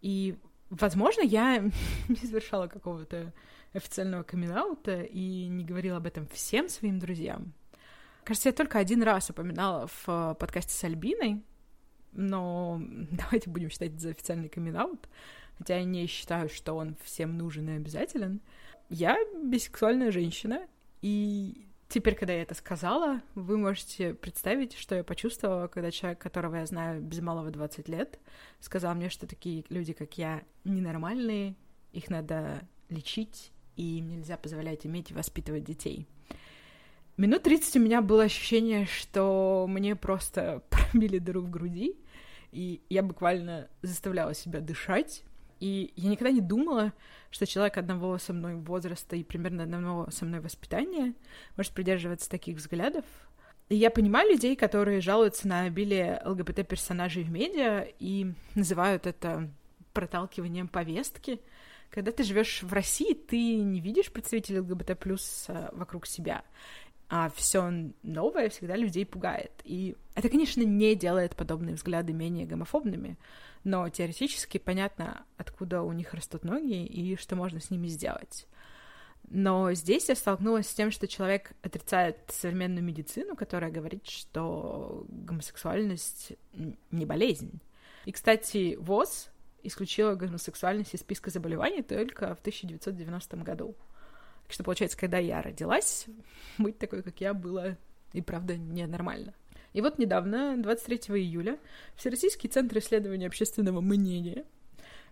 И, 0.00 0.34
возможно, 0.70 1.22
я 1.22 1.58
не 2.08 2.16
совершала 2.16 2.66
какого-то 2.66 3.32
официального 3.74 4.24
камин 4.24 4.52
и 5.04 5.46
не 5.46 5.64
говорила 5.64 5.98
об 5.98 6.08
этом 6.08 6.26
всем 6.26 6.68
своим 6.68 6.98
друзьям. 6.98 7.52
Кажется, 8.24 8.48
я 8.48 8.54
только 8.54 8.80
один 8.80 9.04
раз 9.04 9.30
упоминала 9.30 9.86
в 9.86 10.36
подкасте 10.40 10.74
с 10.74 10.82
Альбиной, 10.82 11.44
но 12.10 12.82
давайте 13.12 13.50
будем 13.50 13.70
считать 13.70 13.92
это 13.92 14.00
за 14.00 14.10
официальный 14.10 14.48
камин 14.48 14.76
хотя 15.58 15.76
я 15.76 15.84
не 15.84 16.08
считаю, 16.08 16.48
что 16.48 16.72
он 16.72 16.96
всем 17.04 17.38
нужен 17.38 17.68
и 17.68 17.76
обязателен. 17.76 18.40
Я 18.94 19.16
бисексуальная 19.42 20.10
женщина, 20.10 20.68
и 21.00 21.66
теперь, 21.88 22.14
когда 22.14 22.34
я 22.34 22.42
это 22.42 22.54
сказала, 22.54 23.22
вы 23.34 23.56
можете 23.56 24.12
представить, 24.12 24.74
что 24.74 24.94
я 24.94 25.02
почувствовала, 25.02 25.66
когда 25.66 25.90
человек, 25.90 26.18
которого 26.18 26.56
я 26.56 26.66
знаю 26.66 27.00
без 27.00 27.20
малого 27.20 27.50
20 27.50 27.88
лет, 27.88 28.18
сказал 28.60 28.94
мне, 28.94 29.08
что 29.08 29.26
такие 29.26 29.64
люди, 29.70 29.94
как 29.94 30.18
я, 30.18 30.42
ненормальные, 30.64 31.54
их 31.94 32.10
надо 32.10 32.68
лечить, 32.90 33.50
и 33.76 33.96
им 33.96 34.10
нельзя 34.10 34.36
позволять 34.36 34.84
иметь 34.84 35.10
и 35.10 35.14
воспитывать 35.14 35.64
детей. 35.64 36.06
Минут 37.16 37.44
30 37.44 37.76
у 37.76 37.80
меня 37.80 38.02
было 38.02 38.24
ощущение, 38.24 38.84
что 38.84 39.64
мне 39.70 39.96
просто 39.96 40.64
пробили 40.68 41.16
дыру 41.16 41.40
в 41.40 41.48
груди, 41.48 41.96
и 42.50 42.82
я 42.90 43.02
буквально 43.02 43.70
заставляла 43.80 44.34
себя 44.34 44.60
дышать, 44.60 45.24
и 45.62 45.92
я 45.94 46.10
никогда 46.10 46.32
не 46.32 46.40
думала, 46.40 46.92
что 47.30 47.46
человек 47.46 47.78
одного 47.78 48.18
со 48.18 48.32
мной 48.32 48.56
возраста 48.56 49.14
и 49.14 49.22
примерно 49.22 49.62
одного 49.62 50.10
со 50.10 50.24
мной 50.24 50.40
воспитания 50.40 51.14
может 51.56 51.72
придерживаться 51.72 52.28
таких 52.28 52.56
взглядов. 52.56 53.04
И 53.68 53.76
я 53.76 53.90
понимаю 53.90 54.28
людей, 54.28 54.56
которые 54.56 55.00
жалуются 55.00 55.46
на 55.46 55.60
обилие 55.60 56.20
ЛГБТ-персонажей 56.24 57.22
в 57.22 57.30
медиа 57.30 57.86
и 58.00 58.32
называют 58.56 59.06
это 59.06 59.48
проталкиванием 59.92 60.66
повестки. 60.66 61.40
Когда 61.90 62.10
ты 62.10 62.24
живешь 62.24 62.64
в 62.64 62.72
России, 62.72 63.14
ты 63.14 63.54
не 63.58 63.80
видишь 63.80 64.10
представителей 64.10 64.58
ЛГБТ 64.58 64.98
плюс 64.98 65.44
а, 65.46 65.70
вокруг 65.74 66.06
себя 66.06 66.42
а 67.14 67.28
все 67.36 67.70
новое 68.02 68.48
всегда 68.48 68.74
людей 68.74 69.04
пугает. 69.04 69.52
И 69.64 69.96
это, 70.14 70.30
конечно, 70.30 70.62
не 70.62 70.94
делает 70.94 71.36
подобные 71.36 71.74
взгляды 71.74 72.14
менее 72.14 72.46
гомофобными, 72.46 73.18
но 73.64 73.86
теоретически 73.90 74.56
понятно, 74.56 75.26
откуда 75.36 75.82
у 75.82 75.92
них 75.92 76.14
растут 76.14 76.42
ноги 76.42 76.86
и 76.86 77.16
что 77.16 77.36
можно 77.36 77.60
с 77.60 77.68
ними 77.68 77.88
сделать. 77.88 78.46
Но 79.28 79.74
здесь 79.74 80.08
я 80.08 80.14
столкнулась 80.14 80.66
с 80.66 80.72
тем, 80.74 80.90
что 80.90 81.06
человек 81.06 81.52
отрицает 81.60 82.16
современную 82.28 82.82
медицину, 82.82 83.36
которая 83.36 83.70
говорит, 83.70 84.08
что 84.08 85.04
гомосексуальность 85.10 86.32
не 86.90 87.04
болезнь. 87.04 87.60
И, 88.06 88.12
кстати, 88.12 88.76
ВОЗ 88.76 89.28
исключила 89.62 90.14
гомосексуальность 90.14 90.94
из 90.94 91.00
списка 91.00 91.28
заболеваний 91.28 91.82
только 91.82 92.34
в 92.34 92.40
1990 92.40 93.36
году. 93.36 93.76
Что, 94.52 94.64
получается, 94.64 94.98
когда 94.98 95.16
я 95.16 95.40
родилась, 95.40 96.06
быть 96.58 96.78
такой, 96.78 97.02
как 97.02 97.20
я, 97.20 97.32
было 97.32 97.78
и 98.12 98.20
правда 98.20 98.56
ненормально. 98.56 99.32
И 99.72 99.80
вот 99.80 99.98
недавно, 99.98 100.56
23 100.58 101.16
июля, 101.18 101.58
Всероссийский 101.96 102.50
центр 102.50 102.78
исследования 102.78 103.26
общественного 103.26 103.80
мнения 103.80 104.44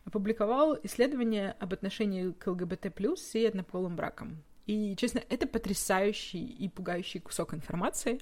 опубликовал 0.04 0.78
исследование 0.82 1.56
об 1.59 1.73
отношении 1.73 2.32
к 2.32 2.47
ЛГБТ+, 2.47 2.92
и 3.32 3.47
однополым 3.47 3.97
бракам. 3.97 4.42
И, 4.66 4.94
честно, 4.97 5.23
это 5.30 5.47
потрясающий 5.47 6.44
и 6.44 6.68
пугающий 6.68 7.20
кусок 7.20 7.54
информации. 7.54 8.20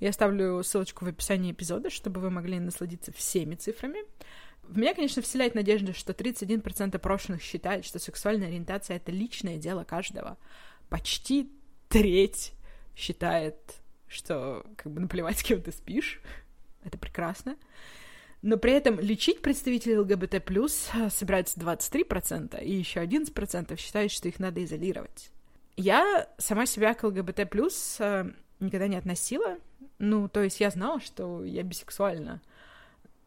Я 0.00 0.10
оставлю 0.10 0.64
ссылочку 0.64 1.04
в 1.04 1.08
описании 1.08 1.52
эпизода, 1.52 1.90
чтобы 1.90 2.20
вы 2.20 2.30
могли 2.30 2.58
насладиться 2.58 3.12
всеми 3.12 3.54
цифрами. 3.54 4.00
В 4.68 4.76
меня, 4.76 4.94
конечно, 4.94 5.22
вселяет 5.22 5.54
надежда, 5.54 5.94
что 5.94 6.12
31% 6.12 6.94
опрошенных 6.94 7.42
считают, 7.42 7.86
что 7.86 7.98
сексуальная 7.98 8.48
ориентация— 8.48 8.96
это 8.98 9.10
личное 9.10 9.56
дело 9.56 9.84
каждого. 9.84 10.36
Почти 10.90 11.50
треть 11.88 12.52
считает, 12.94 13.56
что 14.08 14.66
как 14.76 14.92
бы 14.92 15.00
наплевать, 15.00 15.38
с 15.38 15.42
кем 15.42 15.62
ты 15.62 15.72
спишь. 15.72 16.20
Это 16.84 16.98
прекрасно. 16.98 17.56
Но 18.42 18.56
при 18.56 18.72
этом 18.72 19.00
лечить 19.00 19.40
представителей 19.40 19.98
ЛГБТ+, 19.98 20.34
собираются 21.10 21.58
23%, 21.58 22.62
и 22.62 22.72
еще 22.72 23.02
11% 23.02 23.76
считают, 23.76 24.12
что 24.12 24.28
их 24.28 24.38
надо 24.38 24.62
изолировать. 24.64 25.30
Я 25.76 26.28
сама 26.38 26.66
себя 26.66 26.94
к 26.94 27.04
ЛГБТ+, 27.04 27.48
э, 28.00 28.30
никогда 28.60 28.86
не 28.86 28.96
относила. 28.96 29.58
Ну, 29.98 30.28
то 30.28 30.42
есть 30.42 30.60
я 30.60 30.70
знала, 30.70 31.00
что 31.00 31.44
я 31.44 31.62
бисексуальна. 31.62 32.40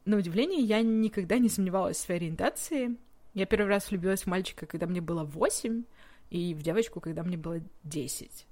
На 0.06 0.18
удивление, 0.18 0.62
я 0.62 0.82
никогда 0.82 1.38
не 1.38 1.50
сомневалась 1.50 1.98
в 1.98 2.02
своей 2.02 2.22
ориентации. 2.22 2.98
Я 3.34 3.46
первый 3.46 3.68
раз 3.68 3.90
влюбилась 3.90 4.24
в 4.24 4.28
мальчика, 4.28 4.66
когда 4.66 4.88
мне 4.88 5.00
было 5.02 5.24
восемь, 5.24 5.84
и 6.30 6.54
в 6.54 6.62
девочку, 6.64 7.00
когда 7.00 7.24
мне 7.24 7.38
было 7.38 7.62
десять. 7.84 8.46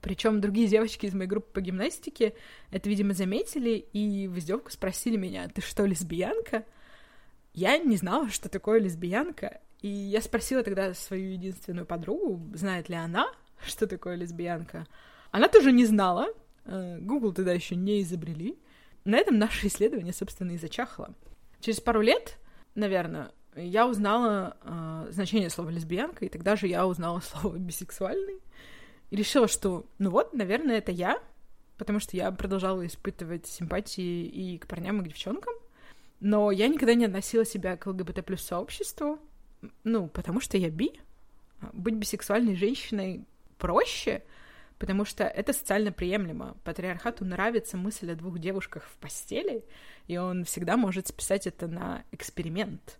Причем 0.00 0.40
другие 0.40 0.66
девочки 0.68 1.06
из 1.06 1.14
моей 1.14 1.28
группы 1.28 1.52
по 1.52 1.60
гимнастике 1.60 2.34
это, 2.70 2.88
видимо, 2.88 3.14
заметили 3.14 3.86
и 3.92 4.28
в 4.28 4.38
издевку 4.38 4.70
спросили 4.70 5.16
меня, 5.16 5.48
ты 5.48 5.60
что, 5.60 5.84
лесбиянка? 5.86 6.64
Я 7.54 7.78
не 7.78 7.96
знала, 7.96 8.28
что 8.28 8.48
такое 8.48 8.80
лесбиянка, 8.80 9.60
и 9.80 9.88
я 9.88 10.20
спросила 10.20 10.62
тогда 10.62 10.92
свою 10.94 11.32
единственную 11.32 11.86
подругу, 11.86 12.40
знает 12.54 12.88
ли 12.88 12.94
она, 12.94 13.32
что 13.64 13.86
такое 13.86 14.16
лесбиянка. 14.16 14.86
Она 15.30 15.48
тоже 15.48 15.72
не 15.72 15.86
знала, 15.86 16.28
Google 16.66 17.32
тогда 17.32 17.52
еще 17.52 17.74
не 17.74 18.02
изобрели, 18.02 18.58
на 19.06 19.16
этом 19.16 19.38
наше 19.38 19.68
исследование, 19.68 20.12
собственно, 20.12 20.52
и 20.52 20.58
зачахло. 20.58 21.14
Через 21.60 21.80
пару 21.80 22.00
лет, 22.00 22.38
наверное, 22.74 23.32
я 23.54 23.86
узнала 23.86 24.56
э, 24.62 25.06
значение 25.12 25.48
слова 25.48 25.70
лесбиянка, 25.70 26.24
и 26.24 26.28
тогда 26.28 26.56
же 26.56 26.66
я 26.66 26.86
узнала 26.86 27.20
слово 27.24 27.56
бисексуальный. 27.56 28.40
И 29.10 29.16
решила, 29.16 29.48
что, 29.48 29.86
ну 29.98 30.10
вот, 30.10 30.34
наверное, 30.34 30.78
это 30.78 30.90
я, 30.90 31.22
потому 31.78 32.00
что 32.00 32.16
я 32.16 32.30
продолжала 32.32 32.84
испытывать 32.84 33.46
симпатии 33.46 34.24
и 34.26 34.58
к 34.58 34.66
парням, 34.66 35.00
и 35.00 35.04
к 35.04 35.08
девчонкам. 35.08 35.54
Но 36.18 36.50
я 36.50 36.66
никогда 36.66 36.94
не 36.94 37.04
относила 37.04 37.44
себя 37.44 37.76
к 37.76 37.86
ЛГБТ 37.86 38.24
плюс 38.24 38.42
сообществу, 38.42 39.20
ну, 39.84 40.08
потому 40.08 40.40
что 40.40 40.56
я 40.56 40.70
би. 40.70 41.00
Быть 41.72 41.94
бисексуальной 41.94 42.56
женщиной 42.56 43.24
проще, 43.58 44.22
потому 44.78 45.04
что 45.04 45.24
это 45.24 45.52
социально 45.52 45.92
приемлемо. 45.92 46.56
Патриархату 46.64 47.24
нравится 47.24 47.76
мысль 47.76 48.12
о 48.12 48.16
двух 48.16 48.38
девушках 48.38 48.84
в 48.84 48.96
постели, 48.98 49.64
и 50.06 50.16
он 50.18 50.44
всегда 50.44 50.76
может 50.76 51.08
списать 51.08 51.46
это 51.46 51.66
на 51.66 52.04
эксперимент. 52.12 52.98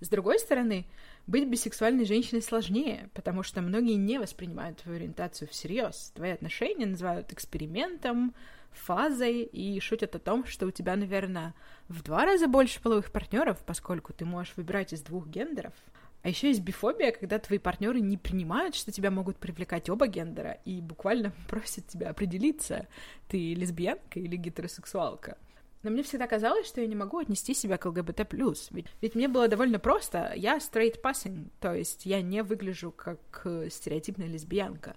С 0.00 0.08
другой 0.08 0.38
стороны, 0.38 0.86
быть 1.26 1.48
бисексуальной 1.48 2.04
женщиной 2.04 2.42
сложнее, 2.42 3.10
потому 3.14 3.42
что 3.42 3.62
многие 3.62 3.94
не 3.94 4.18
воспринимают 4.18 4.78
твою 4.78 4.98
ориентацию 4.98 5.48
всерьез. 5.48 6.12
Твои 6.14 6.32
отношения 6.32 6.86
называют 6.86 7.32
экспериментом, 7.32 8.34
фазой 8.72 9.42
и 9.42 9.78
шутят 9.80 10.14
о 10.16 10.18
том, 10.18 10.46
что 10.46 10.66
у 10.66 10.70
тебя, 10.70 10.96
наверное, 10.96 11.54
в 11.88 12.02
два 12.02 12.24
раза 12.24 12.46
больше 12.48 12.80
половых 12.80 13.12
партнеров, 13.12 13.62
поскольку 13.64 14.12
ты 14.12 14.24
можешь 14.24 14.54
выбирать 14.56 14.92
из 14.92 15.02
двух 15.02 15.28
гендеров. 15.28 15.74
А 16.22 16.28
еще 16.28 16.48
есть 16.48 16.60
бифобия, 16.60 17.10
когда 17.10 17.38
твои 17.38 17.58
партнеры 17.58 18.00
не 18.00 18.16
принимают, 18.16 18.76
что 18.76 18.92
тебя 18.92 19.10
могут 19.10 19.38
привлекать 19.38 19.90
оба 19.90 20.06
гендера, 20.06 20.58
и 20.64 20.80
буквально 20.80 21.32
просят 21.48 21.86
тебя 21.88 22.10
определиться, 22.10 22.86
ты 23.28 23.54
лесбиянка 23.54 24.20
или 24.20 24.36
гетеросексуалка. 24.36 25.36
Но 25.82 25.90
мне 25.90 26.04
всегда 26.04 26.28
казалось, 26.28 26.68
что 26.68 26.80
я 26.80 26.86
не 26.86 26.94
могу 26.94 27.18
отнести 27.18 27.54
себя 27.54 27.76
к 27.76 27.86
ЛГБТ+. 27.86 28.32
Ведь, 28.70 28.86
ведь 29.00 29.14
мне 29.16 29.26
было 29.26 29.48
довольно 29.48 29.80
просто. 29.80 30.32
Я 30.36 30.58
straight 30.58 31.00
passing, 31.02 31.50
то 31.58 31.74
есть 31.74 32.06
я 32.06 32.22
не 32.22 32.44
выгляжу 32.44 32.92
как 32.92 33.18
э, 33.44 33.68
стереотипная 33.68 34.28
лесбиянка. 34.28 34.94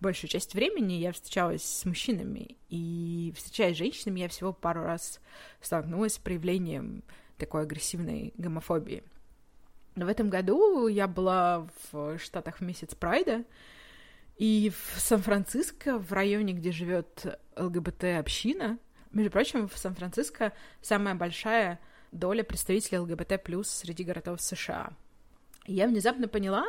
Большую 0.00 0.30
часть 0.30 0.54
времени 0.54 0.92
я 0.92 1.10
встречалась 1.10 1.64
с 1.64 1.84
мужчинами, 1.84 2.56
и 2.68 3.32
встречаясь 3.36 3.74
с 3.74 3.78
женщинами, 3.78 4.20
я 4.20 4.28
всего 4.28 4.52
пару 4.52 4.82
раз 4.82 5.20
столкнулась 5.60 6.14
с 6.14 6.18
проявлением 6.18 7.02
такой 7.36 7.62
агрессивной 7.62 8.32
гомофобии. 8.36 9.02
Но 9.98 10.06
в 10.06 10.08
этом 10.08 10.30
году 10.30 10.86
я 10.86 11.08
была 11.08 11.66
в 11.90 12.18
Штатах 12.18 12.58
в 12.58 12.60
месяц 12.60 12.94
Прайда, 12.94 13.44
и 14.36 14.70
в 14.70 15.00
Сан-Франциско, 15.00 15.98
в 15.98 16.12
районе, 16.12 16.52
где 16.52 16.70
живет 16.70 17.40
ЛГБТ-община, 17.56 18.78
между 19.10 19.32
прочим, 19.32 19.68
в 19.68 19.76
Сан-Франциско 19.76 20.52
самая 20.80 21.16
большая 21.16 21.80
доля 22.12 22.44
представителей 22.44 22.98
ЛГБТ 22.98 23.42
плюс 23.42 23.68
среди 23.68 24.04
городов 24.04 24.40
США. 24.40 24.92
И 25.66 25.74
я 25.74 25.88
внезапно 25.88 26.28
поняла, 26.28 26.64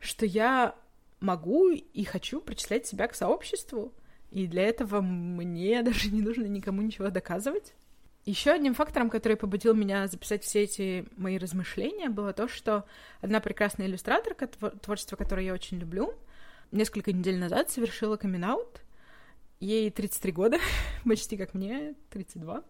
что 0.00 0.24
я 0.24 0.74
могу 1.20 1.68
и 1.68 2.04
хочу 2.04 2.40
причислять 2.40 2.86
себя 2.86 3.06
к 3.06 3.14
сообществу, 3.14 3.92
и 4.30 4.46
для 4.46 4.62
этого 4.62 5.02
мне 5.02 5.82
даже 5.82 6.10
не 6.10 6.22
нужно 6.22 6.44
никому 6.44 6.80
ничего 6.80 7.10
доказывать. 7.10 7.74
Еще 8.26 8.50
одним 8.50 8.74
фактором, 8.74 9.08
который 9.08 9.36
побудил 9.36 9.72
меня 9.72 10.08
записать 10.08 10.42
все 10.42 10.64
эти 10.64 11.06
мои 11.16 11.38
размышления, 11.38 12.08
было 12.08 12.32
то, 12.32 12.48
что 12.48 12.84
одна 13.20 13.38
прекрасная 13.38 13.86
иллюстраторка, 13.86 14.48
творчество 14.48 15.14
которое 15.14 15.46
я 15.46 15.54
очень 15.54 15.78
люблю, 15.78 16.12
несколько 16.72 17.12
недель 17.12 17.38
назад 17.38 17.70
совершила 17.70 18.16
камин 18.16 18.44
-аут, 18.44 18.80
Ей 19.60 19.90
33 19.90 20.32
года, 20.32 20.58
почти 21.04 21.36
как 21.36 21.54
мне, 21.54 21.94
32. 22.10 22.62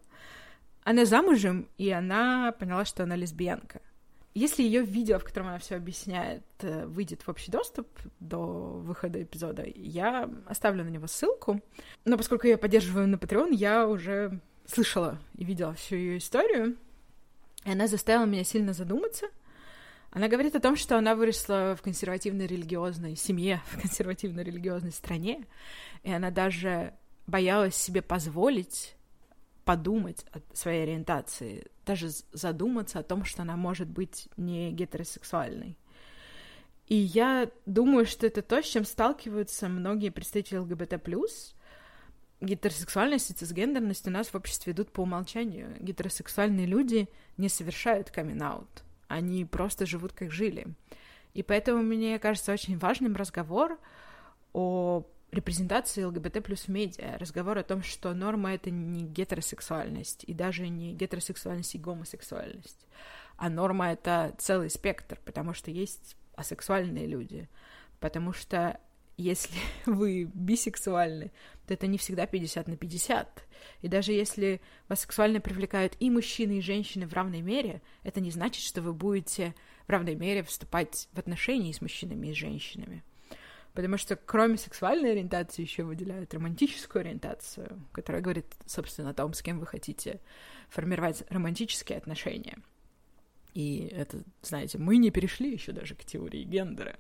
Она 0.85 1.05
замужем, 1.05 1.69
и 1.79 1.91
она 1.91 2.53
поняла, 2.53 2.85
что 2.85 3.03
она 3.03 3.17
лесбиянка. 3.17 3.81
Если 4.35 4.63
ее 4.63 4.83
видео, 4.83 5.19
в 5.19 5.25
котором 5.25 5.49
она 5.49 5.59
все 5.59 5.77
объясняет, 5.77 6.45
э, 6.61 6.85
выйдет 6.87 7.23
в 7.23 7.29
общий 7.31 7.51
доступ 7.51 7.89
до 8.21 8.39
выхода 8.85 9.23
эпизода, 9.23 9.65
я 9.75 10.31
оставлю 10.47 10.85
на 10.85 10.91
него 10.91 11.07
ссылку. 11.07 11.63
Но 12.05 12.19
поскольку 12.19 12.47
я 12.47 12.59
поддерживаю 12.59 13.09
на 13.09 13.17
Patreon, 13.17 13.55
я 13.55 13.89
уже 13.89 14.41
слышала 14.67 15.19
и 15.37 15.45
видела 15.45 15.75
всю 15.75 15.97
ее 15.97 16.19
историю. 16.19 16.77
И 17.65 17.71
она 17.71 17.87
заставила 17.87 18.25
меня 18.25 18.45
сильно 18.45 18.73
задуматься. 18.73 19.27
Она 20.11 20.29
говорит 20.29 20.55
о 20.55 20.61
том, 20.61 20.77
что 20.77 20.97
она 20.97 21.15
выросла 21.15 21.77
в 21.77 21.83
консервативно-религиозной 21.83 23.17
семье, 23.17 23.61
в 23.73 23.81
консервативно-религиозной 23.81 24.93
стране, 24.93 25.45
и 26.03 26.13
она 26.13 26.31
даже 26.31 26.95
боялась 27.27 27.75
себе 27.75 28.03
позволить 28.03 28.97
подумать 29.65 30.25
о 30.33 30.39
своей 30.57 30.85
ориентации, 30.85 31.67
даже 31.85 32.09
задуматься 32.33 33.01
о 33.01 33.03
том, 33.03 33.25
что 33.25 33.43
она 33.43 33.57
может 33.57 33.89
быть 33.89 34.29
не 34.37 34.71
гетеросексуальной. 34.71 35.77
И 36.87 36.95
я 36.95 37.51
думаю, 37.67 38.07
что 38.07 38.29
это 38.29 38.43
то, 38.43 38.63
с 38.63 38.67
чем 38.67 38.85
сталкиваются 38.85 39.69
многие 39.69 40.11
представители 40.11 40.59
ЛГБТ+. 40.59 41.03
Гетеросексуальность 42.41 43.31
и 43.31 43.35
цисгендерность 43.35 44.07
у 44.07 44.11
нас 44.11 44.29
в 44.29 44.35
обществе 44.35 44.73
идут 44.73 44.93
по 44.93 45.01
умолчанию. 45.01 45.75
Гетеросексуальные 45.81 46.67
люди 46.67 47.09
не 47.37 47.49
совершают 47.49 48.11
камин 48.11 48.43
-аут. 48.43 48.83
Они 49.09 49.45
просто 49.45 49.87
живут, 49.87 50.13
как 50.13 50.31
жили. 50.31 50.67
И 51.33 51.43
поэтому 51.43 51.83
мне 51.83 52.19
кажется 52.19 52.53
очень 52.53 52.79
важным 52.79 53.17
разговор 53.17 53.79
о 54.53 55.05
репрезентации 55.33 56.05
ЛГБТ 56.05 56.43
плюс 56.43 56.63
в 56.63 56.69
медиа, 56.69 57.19
разговор 57.19 57.59
о 57.59 57.63
том, 57.63 57.83
что 57.83 58.15
норма— 58.15 58.53
это 58.55 58.71
не 58.71 59.03
гетеросексуальность, 59.05 60.25
и 60.25 60.33
даже 60.33 60.69
не 60.69 60.95
гетеросексуальность 60.95 61.75
и 61.75 61.79
гомосексуальность, 61.79 62.87
а 63.37 63.51
норма— 63.51 63.93
это 63.93 64.35
целый 64.39 64.71
спектр, 64.71 65.21
потому 65.25 65.53
что 65.53 65.71
есть 65.71 66.17
асексуальные 66.37 67.07
люди, 67.07 67.49
потому 68.01 68.33
что 68.33 68.81
если 69.17 69.59
вы 69.87 70.25
бисексуальны, 70.25 71.33
то 71.67 71.75
это 71.75 71.87
не 71.87 71.99
всегда 71.99 72.27
50 72.27 72.69
на 72.69 72.77
50. 72.77 73.45
И 73.83 73.89
даже 73.89 74.13
если 74.13 74.61
вас 74.89 75.01
сексуально 75.01 75.41
привлекают 75.41 75.97
и 75.99 76.11
мужчины, 76.11 76.59
и 76.59 76.63
женщины 76.63 77.07
в 77.07 77.13
равной 77.13 77.41
мере, 77.41 77.83
это 78.03 78.21
не 78.21 78.31
значит, 78.31 78.63
что 78.63 78.83
вы 78.83 78.93
будете 78.93 79.55
в 79.87 79.91
равной 79.91 80.15
мере 80.15 80.43
вступать 80.43 81.09
в 81.13 81.19
отношения 81.19 81.73
с 81.73 81.81
мужчинами 81.81 82.29
и 82.29 82.35
с 82.35 82.37
женщинами. 82.37 83.03
Потому 83.73 83.99
что 83.99 84.17
кроме 84.17 84.57
сексуальной 84.57 85.13
ориентации 85.13 85.61
еще 85.61 85.83
выделяют 85.83 86.33
романтическую 86.33 87.01
ориентацию, 87.01 87.83
которая 87.93 88.23
говорит, 88.23 88.47
собственно, 88.65 89.11
о 89.11 89.15
том, 89.15 89.35
с 89.35 89.43
кем 89.43 89.61
вы 89.61 89.67
хотите 89.67 90.21
формировать 90.71 91.25
романтические 91.29 91.99
отношения. 91.99 92.57
И 93.53 93.89
это, 93.93 94.23
знаете, 94.43 94.79
мы 94.79 94.97
не 94.97 95.11
перешли 95.11 95.53
еще 95.53 95.73
даже 95.73 95.95
к 95.95 96.05
теории 96.05 96.43
гендера. 96.43 96.97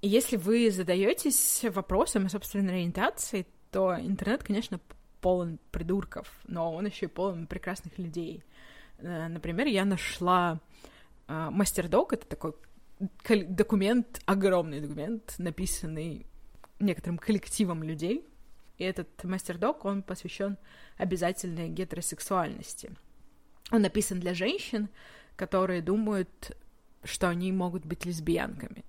И 0.00 0.08
если 0.08 0.36
вы 0.36 0.72
задаетесь 0.72 1.64
вопросом 1.70 2.26
о 2.26 2.28
собственной 2.28 2.74
ориентации, 2.74 3.46
то 3.72 3.98
интернет, 3.98 4.44
конечно, 4.44 4.78
полон 5.20 5.58
придурков, 5.70 6.28
но 6.46 6.72
он 6.72 6.86
еще 6.86 7.06
и 7.06 7.08
полон 7.08 7.46
прекрасных 7.46 7.98
людей. 7.98 8.44
Э, 8.98 9.28
например, 9.28 9.66
я 9.66 9.84
нашла 9.84 10.60
э, 11.26 11.48
мастер-дог, 11.50 12.12
это 12.12 12.26
такой 12.26 12.54
документ, 13.48 14.20
огромный 14.26 14.80
документ, 14.80 15.34
написанный 15.38 16.26
некоторым 16.78 17.18
коллективом 17.18 17.82
людей. 17.82 18.28
И 18.78 18.84
этот 18.84 19.24
мастер-док, 19.24 19.84
он 19.84 20.02
посвящен 20.02 20.58
обязательной 20.98 21.68
гетеросексуальности. 21.68 22.92
Он 23.70 23.82
написан 23.82 24.20
для 24.20 24.34
женщин, 24.34 24.88
которые 25.34 25.82
думают, 25.82 26.56
что 27.04 27.28
они 27.28 27.52
могут 27.52 27.86
быть 27.86 28.04
лесбиянками. 28.04 28.84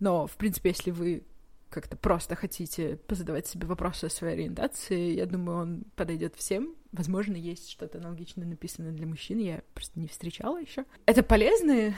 Но, 0.00 0.26
в 0.26 0.36
принципе, 0.36 0.70
если 0.70 0.90
вы 0.90 1.22
как-то 1.70 1.96
просто 1.96 2.36
хотите 2.36 2.96
позадавать 2.96 3.46
себе 3.46 3.66
вопросы 3.66 4.04
о 4.04 4.10
своей 4.10 4.34
ориентации, 4.34 5.14
я 5.14 5.26
думаю, 5.26 5.58
он 5.58 5.84
подойдет 5.96 6.36
всем. 6.36 6.74
Возможно, 6.92 7.36
есть 7.36 7.70
что-то 7.70 7.98
аналогичное 7.98 8.46
написанное 8.46 8.92
для 8.92 9.06
мужчин, 9.06 9.38
я 9.38 9.62
просто 9.74 9.98
не 9.98 10.06
встречала 10.06 10.60
еще. 10.60 10.84
Это 11.06 11.22
полезные 11.22 11.94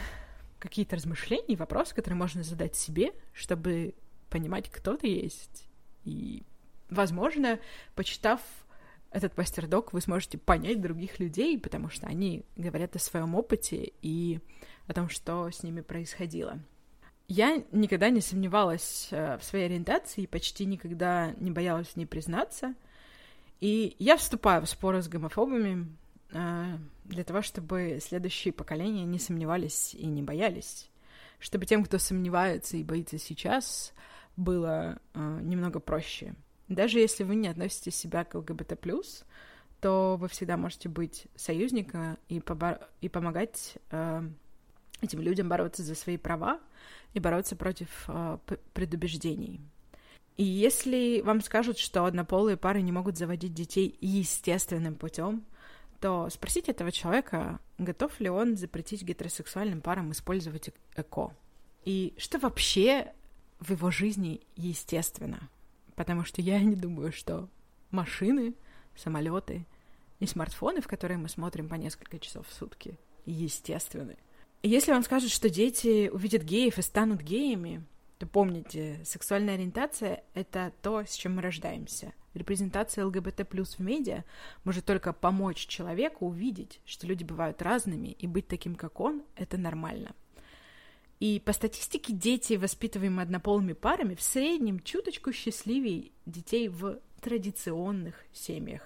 какие-то 0.58 0.96
размышления, 0.96 1.56
вопросы, 1.56 1.94
которые 1.94 2.18
можно 2.18 2.42
задать 2.42 2.74
себе, 2.74 3.12
чтобы 3.32 3.94
понимать, 4.30 4.70
кто 4.70 4.96
ты 4.96 5.08
есть. 5.08 5.68
И, 6.04 6.42
возможно, 6.90 7.60
почитав 7.94 8.40
этот 9.10 9.36
мастер-док, 9.36 9.92
вы 9.92 10.00
сможете 10.00 10.38
понять 10.38 10.80
других 10.80 11.18
людей, 11.18 11.58
потому 11.58 11.88
что 11.88 12.06
они 12.06 12.44
говорят 12.56 12.96
о 12.96 12.98
своем 12.98 13.34
опыте 13.34 13.92
и 14.02 14.40
о 14.86 14.94
том, 14.94 15.08
что 15.08 15.50
с 15.50 15.62
ними 15.62 15.80
происходило. 15.80 16.58
Я 17.28 17.62
никогда 17.72 18.08
не 18.08 18.22
сомневалась 18.22 19.08
э, 19.10 19.36
в 19.36 19.44
своей 19.44 19.66
ориентации 19.66 20.22
и 20.22 20.26
почти 20.26 20.64
никогда 20.64 21.32
не 21.38 21.50
боялась 21.50 21.88
в 21.88 21.96
ней 21.96 22.06
признаться. 22.06 22.74
И 23.60 23.94
я 23.98 24.16
вступаю 24.16 24.62
в 24.62 24.68
споры 24.68 25.02
с 25.02 25.08
гомофобами, 25.08 25.88
а, 26.32 26.78
для 27.04 27.24
того, 27.24 27.42
чтобы 27.42 27.98
следующие 28.00 28.52
поколения 28.52 29.04
не 29.04 29.18
сомневались 29.18 29.94
и 29.94 30.06
не 30.06 30.22
боялись. 30.22 30.88
Чтобы 31.38 31.66
тем, 31.66 31.84
кто 31.84 31.98
сомневается 31.98 32.78
и 32.78 32.84
боится 32.84 33.18
сейчас, 33.18 33.92
было 34.36 34.98
э, 35.14 35.40
немного 35.42 35.80
проще. 35.80 36.34
Даже 36.68 36.98
если 36.98 37.24
вы 37.24 37.36
не 37.36 37.48
относите 37.48 37.90
себя 37.90 38.24
к 38.24 38.34
ЛГБТ+, 38.34 38.78
то 39.80 40.16
вы 40.18 40.28
всегда 40.28 40.56
можете 40.56 40.88
быть 40.88 41.26
союзником 41.36 42.18
и, 42.28 42.38
побо- 42.40 42.84
и 43.00 43.08
помогать 43.08 43.76
э, 43.90 44.28
этим 45.00 45.20
людям 45.20 45.48
бороться 45.48 45.82
за 45.82 45.94
свои 45.94 46.16
права 46.16 46.60
и 47.14 47.20
бороться 47.20 47.56
против 47.56 47.88
э, 48.08 48.38
предубеждений. 48.72 49.60
И 50.36 50.44
если 50.44 51.20
вам 51.22 51.40
скажут, 51.40 51.78
что 51.78 52.04
однополые 52.04 52.56
пары 52.56 52.80
не 52.80 52.92
могут 52.92 53.18
заводить 53.18 53.54
детей 53.54 53.96
естественным 54.00 54.94
путем, 54.94 55.44
то 56.00 56.28
спросите 56.30 56.70
этого 56.70 56.92
человека, 56.92 57.58
готов 57.76 58.20
ли 58.20 58.30
он 58.30 58.56
запретить 58.56 59.02
гетеросексуальным 59.02 59.80
парам 59.80 60.12
использовать 60.12 60.70
ЭКО. 60.94 61.34
И 61.84 62.14
что 62.18 62.38
вообще 62.38 63.12
в 63.58 63.70
его 63.70 63.90
жизни 63.90 64.40
естественно. 64.56 65.48
Потому 65.96 66.24
что 66.24 66.40
я 66.40 66.60
не 66.60 66.76
думаю, 66.76 67.12
что 67.12 67.48
машины, 67.90 68.54
самолеты 68.94 69.66
и 70.20 70.26
смартфоны, 70.26 70.80
в 70.80 70.86
которые 70.86 71.18
мы 71.18 71.28
смотрим 71.28 71.68
по 71.68 71.74
несколько 71.74 72.18
часов 72.18 72.46
в 72.46 72.52
сутки, 72.52 72.98
естественны. 73.26 74.16
Если 74.62 74.90
вам 74.90 75.04
скажут, 75.04 75.30
что 75.30 75.48
дети 75.48 76.08
увидят 76.08 76.42
геев 76.42 76.78
и 76.78 76.82
станут 76.82 77.22
геями, 77.22 77.84
то 78.18 78.26
помните, 78.26 79.00
сексуальная 79.04 79.54
ориентация— 79.54 80.24
это 80.34 80.72
то, 80.82 81.04
с 81.04 81.14
чем 81.14 81.36
мы 81.36 81.42
рождаемся. 81.42 82.12
Репрезентация 82.34 83.06
ЛГБТ 83.06 83.48
плюс 83.48 83.76
в 83.76 83.78
медиа 83.78 84.24
может 84.64 84.84
только 84.84 85.12
помочь 85.12 85.66
человеку 85.66 86.26
увидеть, 86.26 86.80
что 86.84 87.06
люди 87.06 87.22
бывают 87.22 87.62
разными, 87.62 88.08
и 88.08 88.26
быть 88.26 88.48
таким, 88.48 88.74
как 88.74 88.98
он,— 88.98 89.22
это 89.36 89.56
нормально. 89.56 90.14
И 91.20 91.40
по 91.44 91.52
статистике 91.52 92.12
дети, 92.12 92.54
воспитываемые 92.54 93.24
однополыми 93.24 93.74
парами, 93.74 94.16
в 94.16 94.22
среднем 94.22 94.80
чуточку 94.80 95.32
счастливее 95.32 96.10
детей 96.26 96.68
в 96.68 96.98
традиционных 97.20 98.24
семьях. 98.32 98.82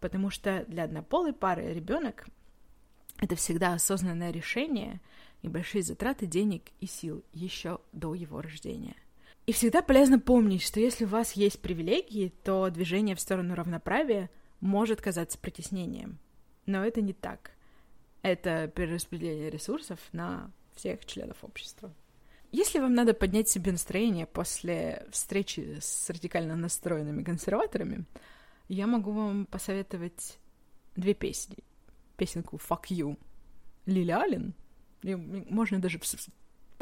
Потому 0.00 0.30
что 0.30 0.64
для 0.68 0.84
однополой 0.84 1.32
пары 1.34 1.72
ребенок 1.72 2.26
это 3.22 3.36
всегда 3.36 3.74
осознанное 3.74 4.32
решение 4.32 5.00
и 5.42 5.48
большие 5.48 5.82
затраты 5.82 6.26
денег 6.26 6.64
и 6.80 6.86
сил 6.86 7.24
еще 7.32 7.78
до 7.92 8.14
его 8.14 8.42
рождения. 8.42 8.96
И 9.46 9.52
всегда 9.52 9.80
полезно 9.80 10.18
помнить, 10.18 10.62
что 10.62 10.80
если 10.80 11.04
у 11.04 11.08
вас 11.08 11.32
есть 11.32 11.60
привилегии, 11.60 12.32
то 12.42 12.68
движение 12.68 13.14
в 13.14 13.20
сторону 13.20 13.54
равноправия 13.54 14.28
может 14.60 15.00
казаться 15.00 15.38
притеснением. 15.38 16.18
Но 16.66 16.84
это 16.84 17.00
не 17.00 17.12
так. 17.12 17.52
Это 18.22 18.66
перераспределение 18.66 19.50
ресурсов 19.50 20.00
на 20.12 20.50
всех 20.74 21.06
членов 21.06 21.44
общества. 21.44 21.94
Если 22.50 22.80
вам 22.80 22.94
надо 22.94 23.14
поднять 23.14 23.48
себе 23.48 23.70
настроение 23.70 24.26
после 24.26 25.06
встречи 25.12 25.78
с 25.80 26.10
радикально 26.10 26.56
настроенными 26.56 27.22
консерваторами, 27.22 28.04
я 28.68 28.88
могу 28.88 29.12
вам 29.12 29.46
посоветовать 29.46 30.38
две 30.96 31.14
песни. 31.14 31.58
Песенку 32.22 32.56
«Fuck 32.56 32.84
You». 32.90 33.16
И 35.02 35.14
можно 35.16 35.80
даже 35.80 35.98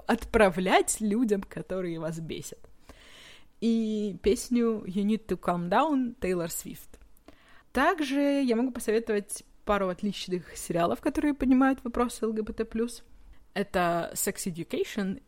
отправлять 0.07 1.00
людям, 1.00 1.40
которые 1.40 1.98
вас 1.98 2.20
бесят. 2.20 2.59
И 3.62 4.18
песню 4.22 4.85
«You 4.85 5.03
Need 5.07 5.29
to 5.29 5.40
Calm 5.40 5.70
Down» 5.70 6.14
Тейлор 6.20 6.50
Свифт. 6.50 7.00
Также 7.72 8.20
я 8.20 8.55
могу 8.55 8.70
посоветовать 8.70 9.44
пару 9.64 9.88
отличных 9.88 10.59
сериалов, 10.59 11.00
которые 11.00 11.33
поднимают 11.33 11.83
вопросы 11.85 12.26
ЛГБТ+. 12.26 13.03
Это 13.55 14.11
Sex 14.12 14.44
Education 14.44 15.22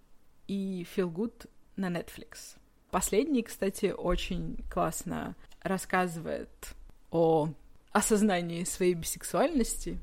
и 0.46 0.86
Feel 0.94 1.10
Good 1.10 1.48
на 1.76 1.88
Netflix. 1.88 2.58
Последний, 2.90 3.42
кстати, 3.42 3.94
очень 3.96 4.58
классно 4.70 5.36
рассказывает 5.62 6.74
о 7.10 7.48
осознании 7.92 8.64
своей 8.64 8.94
бисексуальности, 8.94 9.98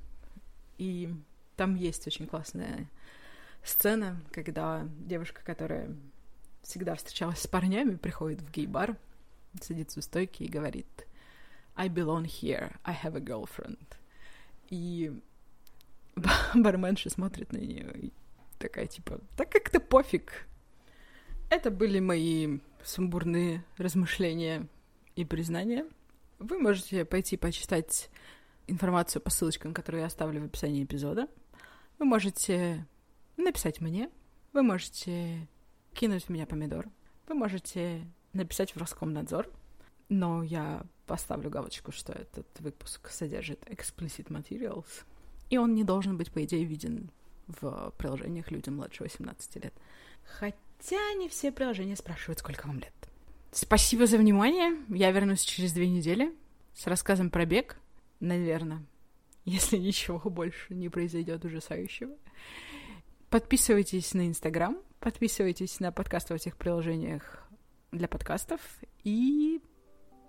и 0.78 1.14
там 1.56 1.76
есть 1.76 2.08
очень 2.08 2.28
классная 2.28 2.90
сцена, 3.64 4.22
когда 4.32 4.88
девушка, 5.00 5.42
которая 5.44 5.96
всегда 6.62 6.96
встречалась 6.96 7.40
с 7.40 7.48
парнями, 7.48 7.96
приходит 7.96 8.42
в 8.42 8.52
гей-бар, 8.52 8.98
садится 9.62 10.00
у 10.00 10.02
стойки 10.02 10.44
и 10.44 10.50
говорит 10.50 11.08
«I 11.76 11.90
belong 11.90 12.26
here, 12.26 12.76
I 12.84 12.96
have 13.04 13.18
a 13.18 13.22
girlfriend». 13.22 13.80
И 14.70 15.20
барменша 16.54 17.10
смотрит 17.10 17.52
на 17.52 17.58
нее 17.58 17.92
и 17.96 18.14
такая, 18.60 18.88
типа, 18.88 19.20
так 19.36 19.52
как-то 19.52 19.80
пофиг. 19.80 20.46
Это 21.50 21.72
были 21.72 22.00
мои 22.00 22.60
сумбурные 22.84 23.64
размышления 23.78 24.68
и 25.16 25.26
признания. 25.26 25.86
Вы 26.40 26.58
можете 26.58 27.04
пойти 27.04 27.36
почитать 27.38 28.10
информацию 28.68 29.22
по 29.22 29.30
ссылочкам, 29.30 29.74
которые 29.74 30.02
я 30.02 30.08
оставлю 30.08 30.42
в 30.42 30.46
описании 30.46 30.84
эпизода. 30.84 31.28
Вы 31.98 32.06
можете 32.06 32.88
написать 33.36 33.82
мне, 33.82 34.10
вы 34.54 34.64
можете 34.64 35.48
кинуть 35.94 36.26
в 36.26 36.30
меня 36.30 36.46
помидор, 36.46 36.88
вы 37.28 37.36
можете 37.36 38.06
написать 38.34 38.74
в 38.74 38.78
Роскомнадзор, 38.78 39.50
но 40.08 40.44
я 40.44 40.86
поставлю 41.06 41.50
галочку, 41.50 41.92
что 41.92 42.14
этот 42.14 42.48
выпуск 42.60 43.10
содержит 43.10 43.62
explicit 43.66 44.28
materials, 44.28 45.04
и 45.50 45.58
он 45.58 45.74
не 45.74 45.84
должен 45.84 46.18
быть, 46.18 46.32
по 46.32 46.44
идее, 46.44 46.64
виден 46.64 47.12
в 47.48 47.94
приложениях 47.98 48.52
людям 48.52 48.78
младше 48.78 49.04
18 49.04 49.56
лет. 49.64 49.74
Хотя 50.24 51.14
не 51.18 51.28
все 51.28 51.52
приложения 51.52 51.96
спрашивают, 51.96 52.40
сколько 52.40 52.68
вам 52.68 52.80
лет. 52.80 52.94
Спасибо 53.52 54.06
за 54.06 54.18
внимание. 54.18 54.78
Я 54.90 55.12
вернусь 55.12 55.42
через 55.42 55.74
две 55.74 55.90
недели 55.90 56.34
с 56.76 56.86
рассказом 56.88 57.30
про 57.30 57.46
бег, 57.46 57.80
наверное, 58.20 58.84
если 59.46 59.78
ничего 59.80 60.20
больше 60.30 60.74
не 60.74 60.90
произойдет 60.90 61.44
ужасающего. 61.46 62.16
Подписывайтесь 63.30 64.14
на 64.14 64.28
Инстаграм, 64.28 64.78
подписывайтесь 65.00 65.80
на 65.80 65.92
подкасты 65.92 66.34
во 66.34 66.40
всех 66.40 66.58
приложениях 66.58 67.48
для 67.92 68.08
подкастов 68.08 68.62
и 69.04 69.62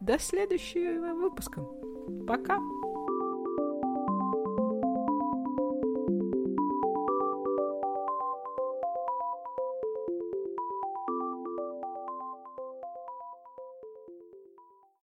до 0.00 0.18
следующего 0.18 1.14
выпуска. 1.14 1.62
Пока! 2.26 2.58